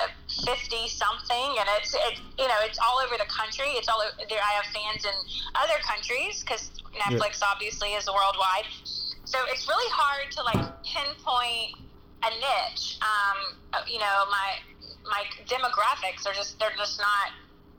[0.46, 3.74] 50 something, and it's it, you know it's all over the country.
[3.74, 4.39] It's all there.
[4.39, 5.18] I have fans in
[5.58, 8.70] other countries because Netflix obviously is worldwide.
[9.26, 11.88] So it's really hard to like pinpoint
[12.23, 12.97] a niche.
[13.01, 14.60] Um, uh, you know, my
[15.05, 17.32] my demographics are just they're just not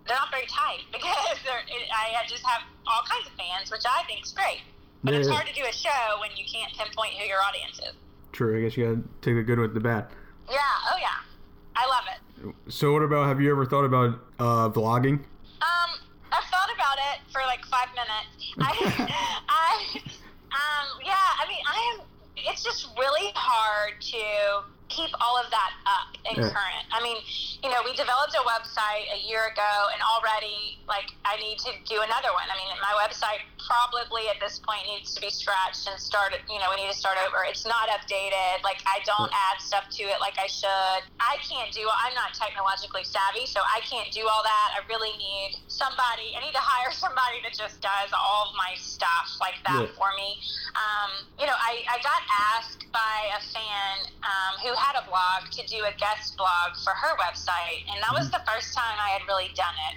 [0.07, 3.85] they're not very tight because they're, it, I just have all kinds of fans, which
[3.87, 4.62] I think is great.
[5.05, 7.79] But Yeah, it's hard to do a show when you can't pinpoint who your audience
[7.79, 7.94] is.
[8.33, 8.59] True.
[8.59, 10.07] I guess you gotta take the good with the bad.
[10.50, 10.59] Yeah.
[10.92, 11.20] Oh yeah.
[11.76, 12.72] I love it.
[12.72, 13.26] So, what about?
[13.26, 15.20] Have you ever thought about uh, vlogging?
[15.61, 15.90] Um,
[16.33, 18.55] I've thought about it for like five minutes.
[18.61, 20.00] I,
[20.53, 21.14] um, yeah.
[21.14, 22.07] I mean, I am.
[22.37, 26.51] It's just really hard to keep all of that up and Yeah.
[26.53, 26.87] current.
[26.93, 27.17] I mean,
[27.62, 31.70] you know, we developed a website a year ago, and already, like, I need to
[31.85, 32.49] do another one.
[32.49, 36.40] I mean, my website probably at this point needs to be scratched and started.
[36.49, 37.44] You know, we need to start over.
[37.44, 38.64] It's not updated.
[38.64, 41.05] Like, I don't add stuff to it like I should.
[41.20, 41.85] I can't do.
[41.85, 44.68] I'm not technologically savvy, so I can't do all that.
[44.75, 46.33] I really need somebody.
[46.33, 49.96] I need to hire somebody that just does all of my stuff like that Yeah.
[50.01, 50.40] for me.
[50.73, 52.23] Um, you know, I, I got
[52.57, 56.90] asked by a fan um, who had a blog to do a guest blog for
[56.96, 57.49] her website,
[57.91, 59.97] and that was the first time I had really done it.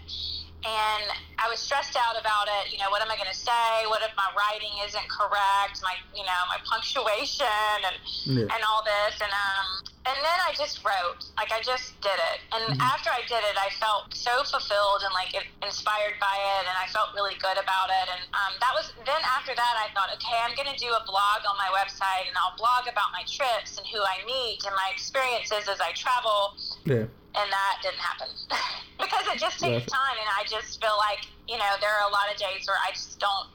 [0.63, 1.11] And
[1.43, 2.71] I was stressed out about it.
[2.71, 3.83] You know, what am I going to say?
[3.91, 5.83] What if my writing isn't correct?
[5.83, 8.47] My, you know, my punctuation and Yeah.
[8.47, 9.19] and all this.
[9.19, 9.67] And um,
[10.07, 12.39] and then I just wrote, like I just did it.
[12.55, 12.79] And Mm-hmm.
[12.95, 15.35] after I did it, I felt so fulfilled and like
[15.67, 18.07] inspired by it, and I felt really good about it.
[18.15, 21.03] And um, that was then after that, I thought, okay, I'm going to do a
[21.03, 24.71] blog on my website, and I'll blog about my trips and who I meet and
[24.79, 26.55] my experiences as I travel.
[26.87, 27.11] Yeah.
[27.35, 28.27] And that didn't happen
[28.99, 32.11] because it just takes time, and I just feel like you know there are a
[32.11, 33.49] lot of days where I just don't.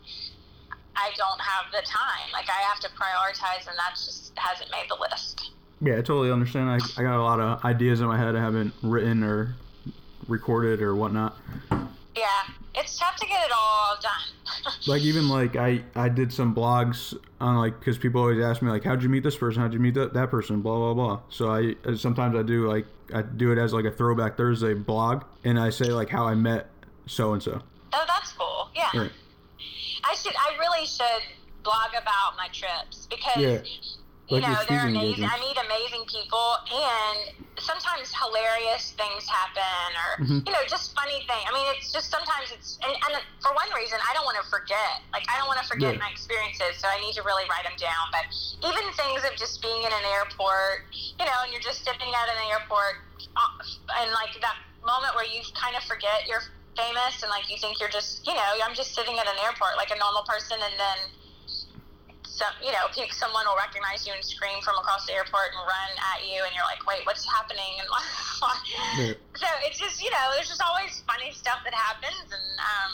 [0.97, 2.27] I don't have the time.
[2.33, 5.53] Like I have to prioritize, and that just hasn't made the list.
[5.81, 6.69] Yeah, I totally understand.
[6.69, 9.55] I, I got a lot of ideas in my head I haven't written or
[10.27, 11.37] recorded or whatnot.
[11.71, 12.27] Yeah,
[12.75, 14.38] it's tough to get it all done.
[14.87, 18.71] Like even like I I did some blogs on like because people always ask me
[18.71, 21.21] like how'd you meet this person how'd you meet that, that person blah blah blah.
[21.31, 24.75] So I uh, sometimes I do like I do it as like a throwback Thursday
[24.75, 26.69] blog and I say like how I met
[27.07, 27.61] so and so.
[27.93, 28.69] oh, that's cool.
[28.75, 29.03] Yeah.
[29.03, 29.13] Right.
[30.05, 30.35] I should.
[30.37, 31.23] I really should
[31.63, 33.61] blog about my trips because Yeah.
[34.29, 35.25] You Like know they're amazing.
[35.25, 37.19] I meet amazing people, and
[37.59, 40.39] sometimes hilarious things happen, or Mhm.
[40.47, 41.45] you know, just funny things.
[41.49, 43.13] I mean, it's just sometimes it's and, and
[43.43, 45.03] for one reason, I don't want to forget.
[45.13, 46.03] Like I don't want to forget Yeah.
[46.05, 48.05] my experiences, so I need to really write them down.
[48.13, 48.25] But
[48.69, 50.87] even things of just being in an airport,
[51.19, 52.95] you know, and you're just sitting at an airport,
[53.37, 56.43] uh, and like that moment where you kind of forget you're
[56.79, 59.75] famous and like you think you're just you know i'm just sitting at an airport
[59.77, 60.99] like a normal person and then
[62.39, 65.61] some you know pe- someone will recognize you and scream from across the airport and
[65.67, 67.83] run at you and you're like wait what's happening?
[67.83, 67.89] And
[68.99, 69.13] Yeah.
[69.35, 72.93] so it's just you know there's just always funny stuff that happens and um,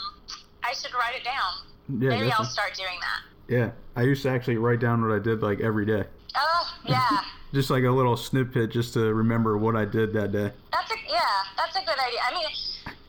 [0.64, 1.52] i should write it down.
[2.00, 3.20] Yeah, maybe i'll start doing that.
[3.46, 6.04] Yeah, I used to actually write down what I did like every day,
[6.36, 7.20] oh yeah.
[7.52, 10.50] Just like a little snippet just to remember what I did that day.
[10.72, 11.20] That's a yeah,
[11.56, 12.18] that's a good idea.
[12.28, 12.48] I mean,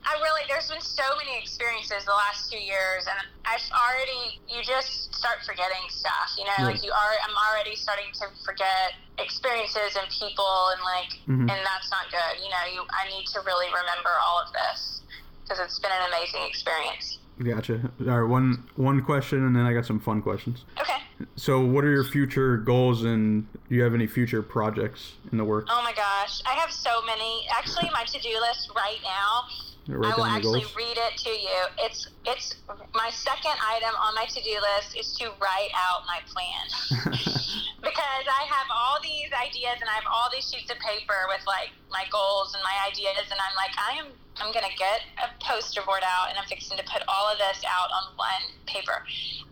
[0.06, 4.64] I really there's been so many experiences the last two years, and I've already you
[4.64, 6.32] just start forgetting stuff.
[6.38, 6.66] You know, Yeah.
[6.66, 7.14] like you are.
[7.26, 11.50] I'm already starting to forget experiences and people, and like, Mhm.
[11.50, 12.44] and that's not good.
[12.44, 15.02] You know, you I need to really remember all of this
[15.44, 17.18] because it's been an amazing experience.
[17.44, 17.92] Gotcha.
[18.08, 20.64] All right, one one question, and then I got some fun questions.
[20.80, 21.02] Okay.
[21.36, 25.44] So, what are your future goals, and do you have any future projects in the
[25.44, 25.70] works?
[25.74, 27.48] Oh my gosh, I have so many.
[27.58, 29.46] Actually, my to-do list right now
[29.88, 30.76] I will actually goals.
[30.76, 31.62] read it to you.
[31.78, 32.56] It's it's
[32.96, 36.66] my second item on my to-do list is to write out my plan
[37.86, 41.46] because I have all these ideas and I have all these sheets of paper with
[41.46, 44.08] like my goals and my ideas and I'm like I am
[44.42, 47.62] I'm gonna get a poster board out and I'm fixing to put all of this
[47.70, 49.06] out on one paper.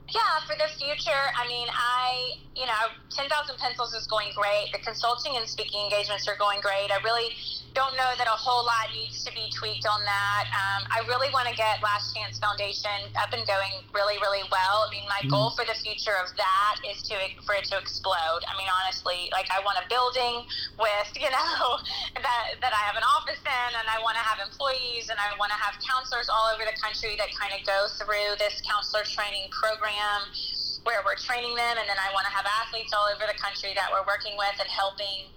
[0.09, 4.69] Yeah, for the future, I mean, I, you know, 10,000 Pencils is going great.
[4.71, 6.91] The consulting and speaking engagements are going great.
[6.91, 7.33] I really
[7.73, 10.45] don't know that a whole lot needs to be tweaked on that.
[10.53, 14.85] Um, I really want to get Last Chance Foundation up and going really, really well.
[14.85, 18.45] I mean, my goal for the future of that is to for it to explode.
[18.45, 20.45] I mean, honestly, like I want a building
[20.77, 21.81] with, you know,
[22.21, 25.33] that that I have an office in, and I want to have employees, and I
[25.41, 29.01] want to have counselors all over the country that kind of go through this counselor
[29.03, 30.29] training program
[30.83, 33.71] where we're training them, and then I want to have athletes all over the country
[33.75, 35.31] that we're working with and helping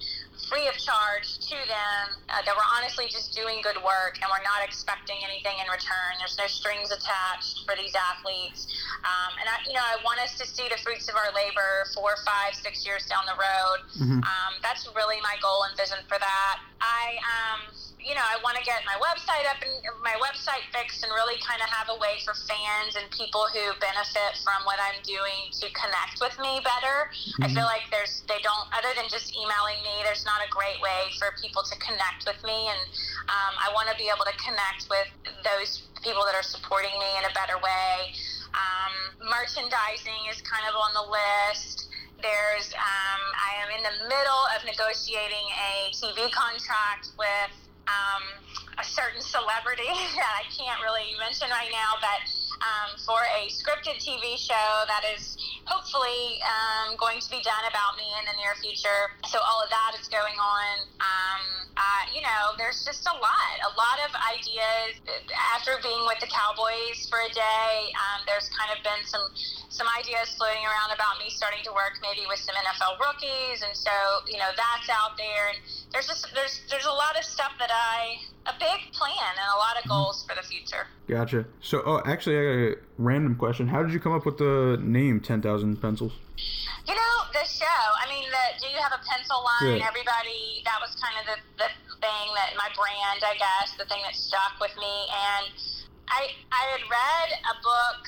[0.49, 2.05] free of charge to them.
[2.31, 6.15] Uh, that we're honestly just doing good work, and we're not expecting anything in return.
[6.19, 8.67] There's no strings attached for these athletes,
[9.03, 11.87] um, and I, you know, I want us to see the fruits of our labor
[11.95, 13.79] four, five, six years down the road.
[13.99, 14.23] Mhm.
[14.23, 16.59] Um, that's really my goal and vision for that.
[16.81, 17.61] I, um,
[18.07, 21.43] you know, I want to get my website up and my website fixed and really
[21.43, 25.51] kind of have a way for fans and people who benefit from what I'm doing
[25.59, 27.11] to connect with me better.
[27.43, 30.79] I feel like there's, they don't, other than just emailing me, there's not a great
[30.79, 32.71] way for people to connect with me.
[32.71, 32.79] And
[33.27, 35.11] um, I want to be able to connect with
[35.43, 38.15] those people that are supporting me in a better way.
[38.55, 41.91] Um, merchandising is kind of on the list.
[42.23, 48.23] There's, um, I am in the middle of negotiating a TV contract with um,
[48.79, 52.21] a certain celebrity that I can't really mention right now, but
[52.63, 57.97] um, for a scripted TV show that is hopefully um, going to be done about
[57.97, 59.13] me in the near future.
[59.29, 60.75] So all of that is going on.
[61.01, 61.43] Um,
[61.77, 64.97] uh, you know, there's just a lot, a lot of ideas.
[65.53, 69.29] After being with the Cowboys for a day, um, there's kind of been some
[69.69, 73.77] some ideas floating around about me starting to work maybe with some NFL rookies, and
[73.77, 73.93] so
[74.25, 75.53] you know that's out there.
[75.53, 75.61] And
[75.93, 79.59] there's just there's there's a lot of stuff that I a big plan and a
[79.59, 80.87] lot of goals for the future.
[81.09, 81.47] Gotcha.
[81.61, 83.69] So, oh, actually, I a random question.
[83.69, 86.13] How did you come up with the name Ten Thousand Pencils?
[86.87, 89.83] You know, the show, I mean, the Do You Have a Pencil line?
[89.83, 89.91] Yeah.
[89.91, 94.01] Everybody, that was kind of the, the thing that my brand, I guess, the thing
[94.07, 94.95] that stuck with me.
[95.11, 95.51] And
[96.09, 98.01] I, I had read a book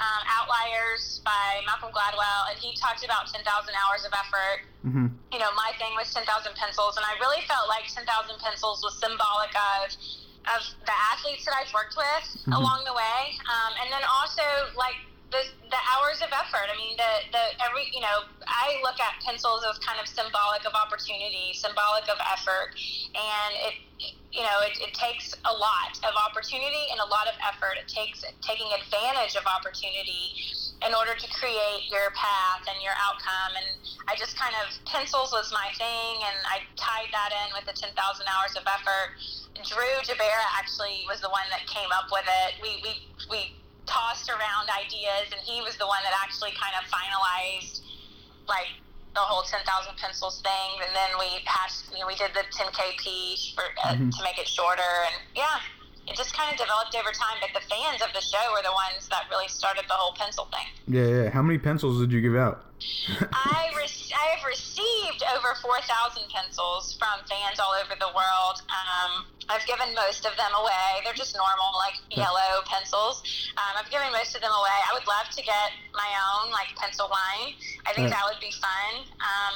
[0.00, 4.64] um, Outliers by Malcolm Gladwell, and he talked about 10,000 hours of effort.
[4.86, 5.12] Mm-hmm.
[5.34, 6.24] You know, my thing was 10,000
[6.56, 8.06] pencils, and I really felt like 10,000
[8.40, 9.92] pencils was symbolic of
[10.48, 12.56] of the athletes that I've worked with Mhm.
[12.56, 14.42] along the way, um, and then also
[14.74, 14.96] like
[15.30, 16.66] the, the hours of effort.
[16.66, 20.64] I mean, the, the every you know, I look at pencils as kind of symbolic
[20.66, 22.74] of opportunity, symbolic of effort,
[23.14, 23.74] and it
[24.32, 27.78] you know it, it takes a lot of opportunity and a lot of effort.
[27.78, 30.34] It takes taking advantage of opportunity
[30.82, 33.52] in order to create your path and your outcome.
[33.54, 33.68] And
[34.08, 37.76] I just kind of pencils was my thing, and I tied that in with the
[37.78, 37.92] 10,000
[38.26, 39.14] hours of effort.
[39.64, 42.60] Drew Jubera actually was the one that came up with it.
[42.62, 42.92] We we
[43.28, 43.40] we
[43.86, 47.82] tossed around ideas, and he was the one that actually kind of finalized
[48.48, 48.70] like
[49.14, 49.66] the whole 10,000
[49.98, 50.70] pencils thing.
[50.86, 54.16] And then we hashed, you know, we did the 10KP for uh, Mhm.
[54.16, 55.58] to make it shorter, and yeah.
[56.10, 58.74] It just kind of developed over time, but the fans of the show were the
[58.74, 60.66] ones that really started the whole pencil thing.
[60.90, 61.30] Yeah, yeah.
[61.30, 62.66] How many pencils did you give out?
[63.32, 68.58] I, re- I have received over 4,000 pencils from fans all over the world.
[68.66, 71.04] Um, I've given most of them away.
[71.04, 73.22] They're just normal, like yellow pencils.
[73.54, 74.78] Um, I've given most of them away.
[74.82, 77.54] I would love to get my own, like, pencil line.
[77.86, 79.06] I think that would be fun.
[79.22, 79.54] Um,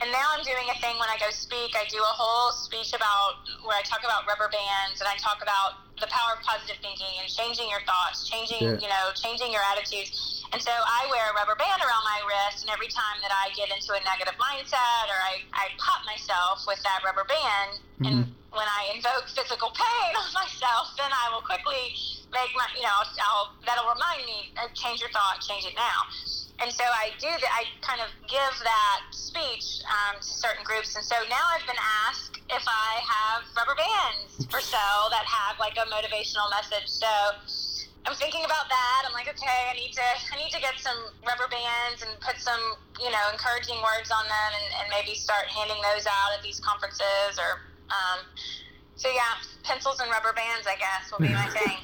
[0.00, 1.76] and now I'm doing a thing when I go speak.
[1.76, 5.44] I do a whole speech about where I talk about rubber bands and I talk
[5.44, 8.80] about the power of positive thinking and changing your thoughts, changing, Yeah.
[8.80, 10.40] you know, changing your attitudes.
[10.52, 13.52] And so I wear a rubber band around my wrist, and every time that I
[13.54, 18.16] get into a negative mindset or I, I pop myself with that rubber band, and
[18.50, 21.94] when I invoke physical pain on myself, then I will quickly
[22.32, 22.96] make my, you know,
[23.30, 26.08] I'll, that'll remind me, uh, change your thought, change it now.
[26.60, 27.52] And so I do that.
[27.56, 30.94] I kind of give that speech um, to certain groups.
[30.94, 35.56] And so now I've been asked if I have rubber bands for sale that have
[35.56, 36.88] like a motivational message.
[36.88, 37.08] So
[38.04, 39.08] I'm thinking about that.
[39.08, 42.36] I'm like, okay, I need to, I need to get some rubber bands and put
[42.36, 46.44] some, you know, encouraging words on them, and, and maybe start handing those out at
[46.44, 47.64] these conferences or.
[47.90, 48.22] Um,
[49.00, 49.22] so yeah,
[49.64, 51.78] pencils and rubber bands, I guess, will be my thing.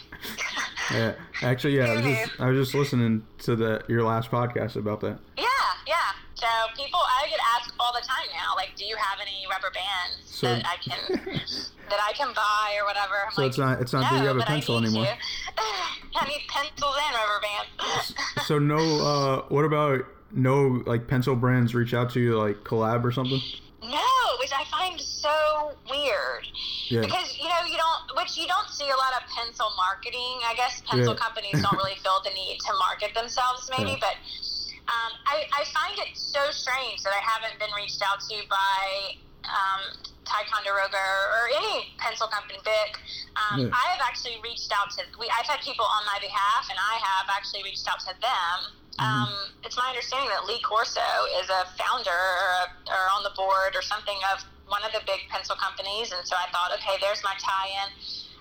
[0.92, 1.86] Yeah, actually, yeah.
[1.92, 5.18] I was just I was just listening to the your last podcast about that.
[5.38, 5.44] Yeah,
[5.86, 5.94] yeah.
[6.34, 6.46] So
[6.76, 10.28] people, I get asked all the time now, like, do you have any rubber bands
[10.30, 11.24] So- that I can
[11.88, 13.14] that I can buy or whatever?
[13.24, 14.88] I'm So like, it's not it's not no, that you have a I pencil need
[14.88, 15.06] anymore.
[15.58, 18.14] I need pencils and rubber bands.
[18.46, 23.02] So no, uh, what about no like pencil brands reach out to you like collab
[23.04, 23.40] or something?
[23.88, 24.08] No,
[24.40, 26.46] which I find so weird.
[26.88, 27.00] Yeah.
[27.00, 30.40] Because you know you don't, which you don't see a lot of pencil marketing.
[30.44, 31.20] I guess pencil Yeah.
[31.20, 33.96] companies don't really feel the need to market themselves, maybe.
[33.96, 34.02] Yeah.
[34.02, 34.16] But
[34.86, 39.18] um, I, I find it so strange that I haven't been reached out to by
[39.46, 39.82] um,
[40.24, 40.98] Ticonderoga
[41.34, 42.98] or any pencil company, Bic.
[43.36, 43.70] Um, Yeah.
[43.74, 45.02] I have actually reached out to.
[45.18, 48.56] We, I've had people on my behalf, and I have actually reached out to them.
[48.98, 49.28] Um,
[49.64, 51.04] it's my understanding that Lee Corso
[51.42, 55.00] is a founder or, a, or on the board or something of one of the
[55.06, 57.88] big pencil companies, and so I thought, okay, there's my tie-in.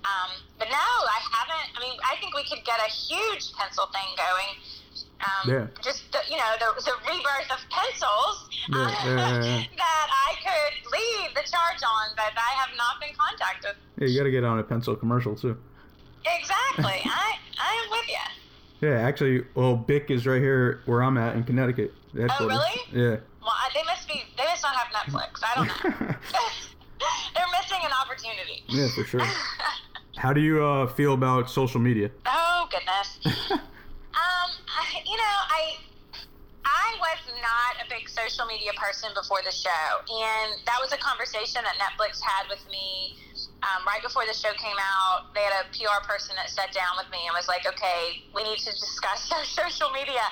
[0.06, 1.76] Um, but no, I haven't.
[1.76, 4.52] I mean, I think we could get a huge pencil thing going.
[5.22, 5.66] Um, Yeah.
[5.82, 8.90] Just the, you know the, the rebirth of pencils Yeah, uh,
[9.44, 9.64] yeah.
[9.78, 13.76] that I could lead the charge on, but I have not been contacted.
[13.98, 15.58] Yeah, you got to get on a pencil commercial too.
[16.26, 18.45] Exactly, I I am with you.
[18.82, 21.94] Yeah, actually, well, Bic is right here where I'm at in Connecticut.
[22.16, 22.58] Oh, headquarters.
[22.94, 24.24] Well, they must be.
[24.38, 25.42] They must not have Netflix.
[25.44, 26.16] I don't know.
[27.36, 28.64] They're missing an opportunity.
[28.68, 29.22] yeah, for sure.
[30.18, 32.10] How do you uh, feel about social media?
[32.26, 33.60] Oh goodness.
[34.16, 35.76] Um, I, you know, I
[36.64, 39.70] I was not a big social media person before the show,
[40.08, 43.18] and that was a conversation that Netflix had with me
[43.64, 45.32] um, right before the show came out.
[45.34, 48.44] They had a PR person that sat down with me and was like, "Okay, we
[48.44, 50.24] need to discuss our social media."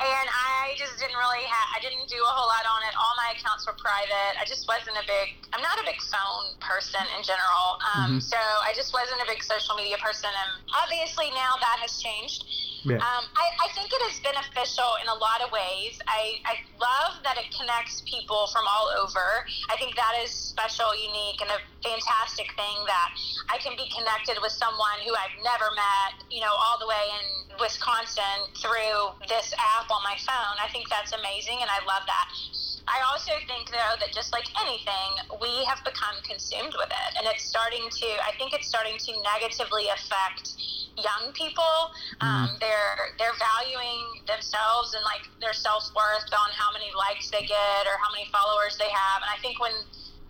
[0.00, 2.96] And I just didn't really have, I didn't do a whole lot on it.
[2.96, 4.32] All my accounts were private.
[4.40, 7.76] I just wasn't a big, I'm not a big phone person in general.
[7.92, 8.22] Um, Mhm.
[8.24, 10.32] So I just wasn't a big social media person.
[10.32, 12.48] And obviously now that has changed.
[12.84, 12.96] Yeah.
[12.96, 16.00] Um, I, I think it is beneficial in a lot of ways.
[16.08, 19.44] I, I love that it connects people from all over.
[19.68, 23.08] I think that is special, unique, and a fantastic thing that
[23.52, 27.04] I can be connected with someone who I've never met, you know, all the way
[27.20, 30.56] in Wisconsin through this app on my phone.
[30.56, 32.26] I think that's amazing, and I love that.
[32.88, 35.10] I also think, though, that just like anything,
[35.40, 38.08] we have become consumed with it, and it's starting to.
[38.24, 40.56] I think it's starting to negatively affect
[40.96, 41.92] young people.
[42.20, 47.46] Um, they're they're valuing themselves and like their self worth on how many likes they
[47.46, 49.72] get or how many followers they have, and I think when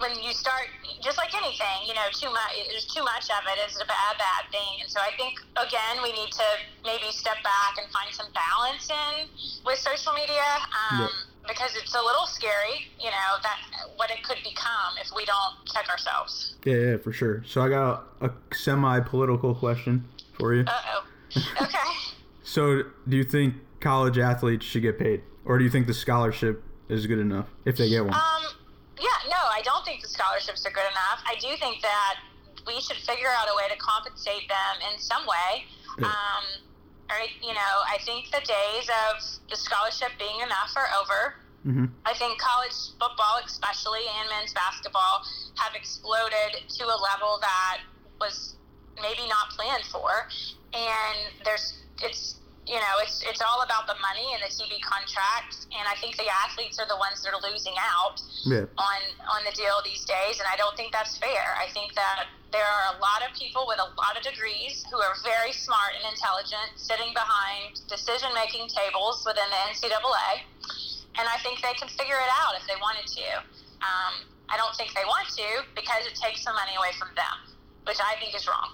[0.00, 0.64] when you start,
[1.02, 4.16] just like anything, you know, too much, there's too much of it is a bad,
[4.18, 4.80] bad thing.
[4.80, 6.48] And so I think, again, we need to
[6.84, 9.28] maybe step back and find some balance in
[9.64, 10.42] with social media.
[10.90, 11.08] Um, Yeah.
[11.48, 13.58] Because it's a little scary, you know, that
[13.96, 16.54] what it could become if we don't check ourselves.
[16.64, 17.42] Yeah, yeah, for sure.
[17.44, 20.04] So I got a, a semi-political question
[20.38, 20.64] for you.
[20.66, 21.42] Uh oh.
[21.62, 21.78] Okay.
[22.42, 26.62] So, do you think college athletes should get paid, or do you think the scholarship
[26.88, 28.12] is good enough if they get one?
[28.12, 28.20] Um,
[29.00, 31.24] yeah, no, I don't think the scholarships are good enough.
[31.26, 32.20] I do think that
[32.66, 35.64] we should figure out a way to compensate them in some way.
[35.98, 36.06] Yeah.
[36.06, 36.44] Um,
[37.08, 41.34] right, you know, I think the days of the scholarship being enough are over.
[41.64, 45.24] hmm I think college football, especially and men's basketball,
[45.56, 47.80] have exploded to a level that
[48.20, 48.56] was
[49.00, 50.28] maybe not planned for.
[50.72, 52.36] And there's, it's,
[52.66, 55.66] you know, it's it's all about the money and the TV contracts.
[55.72, 58.66] And I think the athletes are the ones that are losing out Yeah.
[58.78, 60.38] on on the deal these days.
[60.38, 61.56] And I don't think that's fair.
[61.58, 64.98] I think that there are a lot of people with a lot of degrees who
[64.98, 70.42] are very smart and intelligent sitting behind decision making tables within the NCAA
[71.18, 73.26] and I think they can figure it out if they wanted to.
[73.82, 74.14] Um,
[74.48, 77.54] I don't think they want to because it takes the money away from them,
[77.86, 78.70] which I think is wrong.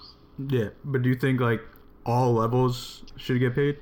[0.49, 1.61] Yeah, but do you think like
[2.07, 3.77] all levels should get paid?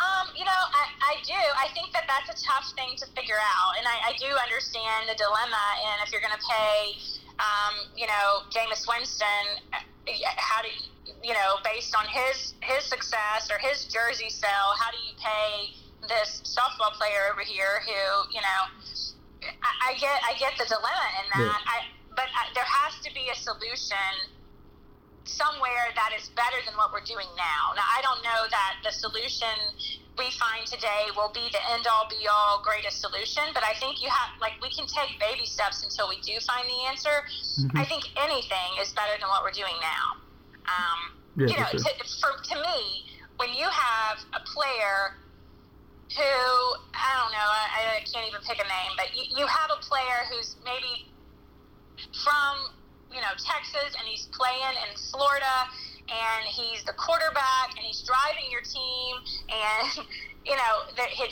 [0.00, 1.36] Um, you know, I, I do.
[1.36, 5.06] I think that that's a tough thing to figure out, and I, I do understand
[5.08, 5.64] the dilemma.
[5.84, 6.96] And if you're going to pay,
[7.38, 9.60] um, you know, Jameis Winston,
[10.36, 14.90] how do you, you know, based on his his success or his jersey sale, how
[14.90, 15.76] do you pay
[16.08, 18.62] this softball player over here who, you know,
[19.44, 21.60] I, I get I get the dilemma in that.
[21.60, 21.72] Yeah.
[21.74, 21.76] I
[22.16, 24.32] but I, there has to be a solution
[25.28, 27.76] somewhere that is better than what we're doing now.
[27.76, 29.52] Now, I don't know that the solution
[30.16, 34.02] we find today will be the end all be all greatest solution, but I think
[34.02, 37.22] you have, like, we can take baby steps until we do find the answer.
[37.60, 37.78] Mm-hmm.
[37.78, 40.18] I think anything is better than what we're doing now.
[40.66, 41.00] Um,
[41.38, 41.94] Yeah, you know, for sure.
[41.94, 43.06] to, for, to me,
[43.36, 45.14] when you have a player
[46.16, 46.34] who,
[46.98, 49.78] I don't know, I, I can't even pick a name, but you, you have a
[49.78, 51.06] player who's maybe
[52.24, 52.74] from
[53.12, 55.56] you know Texas and he's playing in Florida
[56.08, 59.12] and he's the quarterback and he's driving your team
[59.52, 60.04] and
[60.48, 60.74] you know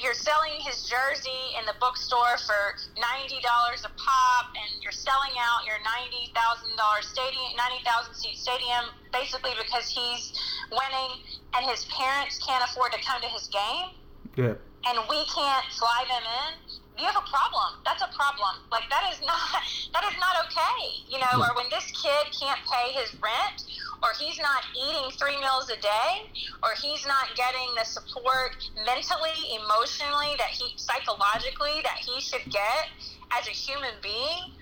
[0.05, 2.61] you're selling his jersey in the bookstore for
[3.01, 8.13] ninety dollars a pop and you're selling out your ninety thousand dollar stadium ninety thousand
[8.17, 10.33] seat stadium basically because he's
[10.73, 11.13] winning
[11.57, 13.89] and his parents can't afford to come to his game
[14.37, 14.57] Yeah.
[14.89, 16.53] and we can't fly them in,
[16.99, 17.81] you have a problem.
[17.85, 18.65] That's a problem.
[18.73, 21.05] Like that is not that is not okay.
[21.09, 23.65] You know, or when this kid can't pay his rent,
[24.03, 26.29] or he's not eating three meals a day,
[26.63, 32.89] or he's not getting the support mentally, emotionally, that he psychologically that he should get
[33.33, 34.55] as a human being,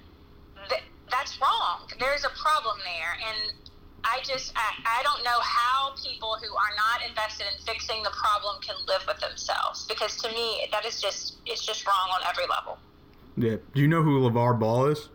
[0.71, 1.87] That, that's wrong.
[1.99, 3.53] There's a problem there, and
[4.05, 8.11] I just I, I don't know how people who are not invested in fixing the
[8.11, 12.21] problem can live with themselves because to me that is just it's just wrong on
[12.29, 12.79] every level.
[13.37, 13.57] Yeah.
[13.75, 15.09] Do you know who LeVar Ball is?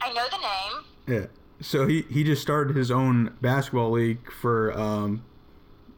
[0.00, 0.84] I know the name.
[1.20, 1.26] Yeah.
[1.60, 5.24] So he, he just started his own basketball league for um,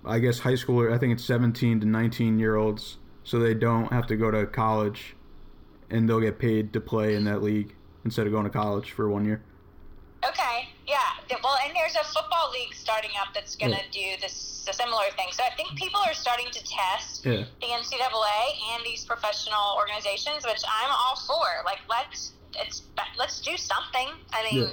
[0.04, 0.92] I guess high schooler.
[0.92, 4.46] I think it's 17 to 19 year olds, so they don't have to go to
[4.46, 5.16] college,
[5.90, 7.74] and they'll get paid to play in that league
[8.04, 9.42] instead of going to college for one year.
[10.28, 10.98] Okay, yeah.
[11.28, 14.72] Th- Well, and there's a football league starting up that's going to do this a
[14.72, 15.28] similar thing.
[15.30, 17.44] So I think people are starting to test Yeah.
[17.60, 21.46] the NCAA and these professional organizations, which I'm all for.
[21.64, 22.82] Like, let's it's
[23.18, 24.08] let's do something.
[24.32, 24.68] I mean, Yeah.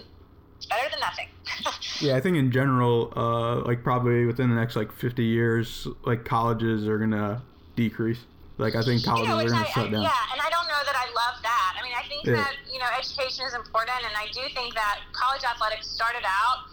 [0.57, 1.27] it's better than nothing.
[1.99, 6.25] Yeah, I think in general, uh, like probably within the next like 50 years, like
[6.25, 7.43] colleges are gonna
[7.75, 8.19] decrease.
[8.57, 10.01] Like I think you colleges know, are gonna I, shut I, down.
[10.01, 11.77] yeah, and I don't know that I love that.
[11.79, 12.35] I mean, I think Yeah.
[12.41, 16.65] that you know education is important, and I do think that college athletics started out.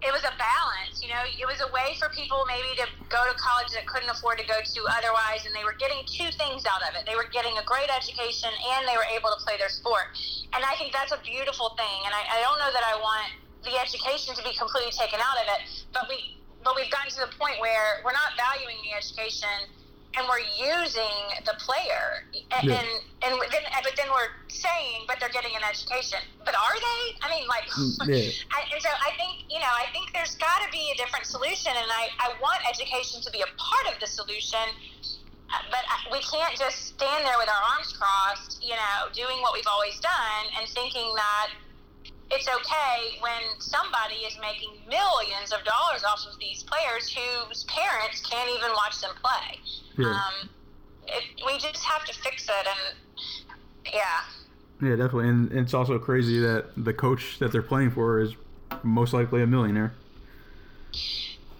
[0.00, 1.20] It was a balance, you know.
[1.28, 4.46] It was a way for people maybe to go to college that couldn't afford to
[4.48, 7.04] go to otherwise, and they were getting two things out of it.
[7.04, 10.16] They were getting a great education, and they were able to play their sport.
[10.56, 11.98] And I think that's a beautiful thing.
[12.08, 13.28] And I, I don't know that I want
[13.60, 15.60] the education to be completely taken out of it,
[15.92, 19.48] but we but we've gotten to the point where we're not valuing the education
[20.18, 22.26] and we're using the player
[22.58, 22.82] and Yeah.
[22.82, 22.88] and,
[23.22, 27.30] and then but then we're saying but they're getting an education but are they i
[27.30, 28.30] mean like Mm, yeah.
[28.56, 31.26] I, and so i think you know i think there's got to be a different
[31.26, 34.66] solution and i i want education to be a part of the solution
[35.70, 39.54] but I- we can't just stand there with our arms crossed you know doing what
[39.54, 41.54] we've always done and thinking that
[42.32, 48.22] it's okay when somebody is making millions of dollars off of these players whose parents
[48.22, 49.58] can't even watch them play.
[50.00, 50.08] Yeah.
[50.10, 50.48] Um,
[51.06, 52.96] it, we just have to fix it, and
[53.92, 54.00] yeah,
[54.82, 55.28] Yeah, definitely.
[55.28, 58.34] And it's also crazy that the coach that they're playing for is
[58.82, 59.92] most likely a millionaire.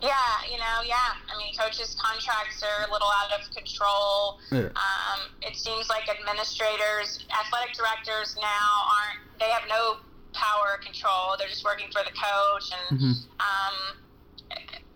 [0.01, 0.16] Yeah,
[0.51, 1.12] you know, yeah.
[1.28, 4.38] I mean, coaches' contracts are a little out of control.
[4.51, 4.72] Yeah.
[4.72, 9.97] Um, it seems like administrators, athletic directors now aren't, they have no
[10.32, 11.36] power or control.
[11.38, 12.72] They're just working for the coach.
[12.88, 13.14] And, Mhm.
[13.41, 13.76] um,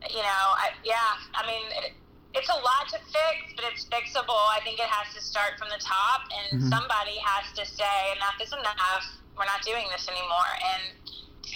[0.09, 1.93] you know, I, yeah, I mean, it,
[2.35, 4.37] it's a lot to fix, but it's fixable.
[4.51, 6.69] I think it has to start from the top, and Mhm.
[6.71, 9.05] somebody has to say, enough is enough.
[9.37, 10.51] We're not doing this anymore.
[10.75, 10.83] And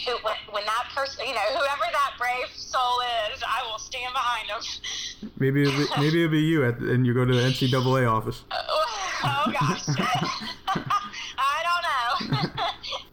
[0.07, 3.01] who, when, when that person, you know, whoever that brave soul
[3.33, 5.31] is, I will stand behind them.
[5.39, 8.43] Maybe it'll be, maybe it'll be you at and you go to the NCAA office.
[8.51, 9.83] oh gosh,
[10.69, 12.51] I don't know.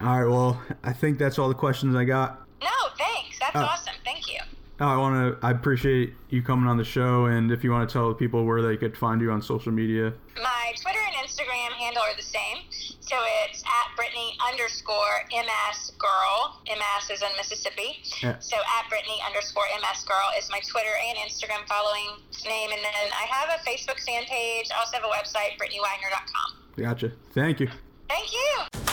[0.08, 0.30] All right.
[0.30, 2.46] Well, I think that's all the questions I got.
[2.62, 3.38] no, thanks.
[3.40, 3.60] That's Oh.
[3.64, 3.94] awesome.
[4.04, 4.38] Thank you.
[4.78, 5.46] Oh, I want to.
[5.46, 8.60] I appreciate you coming on the show, and if you want to tell people where
[8.60, 10.12] they could find you on social media.
[10.36, 12.58] My Twitter and Instagram handle are the same.
[13.00, 16.60] So it's at Brittany underscore MS girl.
[16.68, 18.02] MS is in Mississippi.
[18.22, 18.38] Yeah.
[18.40, 22.70] So at Brittany underscore MS girl is my Twitter and Instagram following name.
[22.72, 24.68] And then I have a Facebook fan page.
[24.74, 26.84] I also have a website, BrittanyWagner.com.
[26.84, 27.12] Gotcha.
[27.32, 27.68] Thank you.
[28.08, 28.85] Thank you.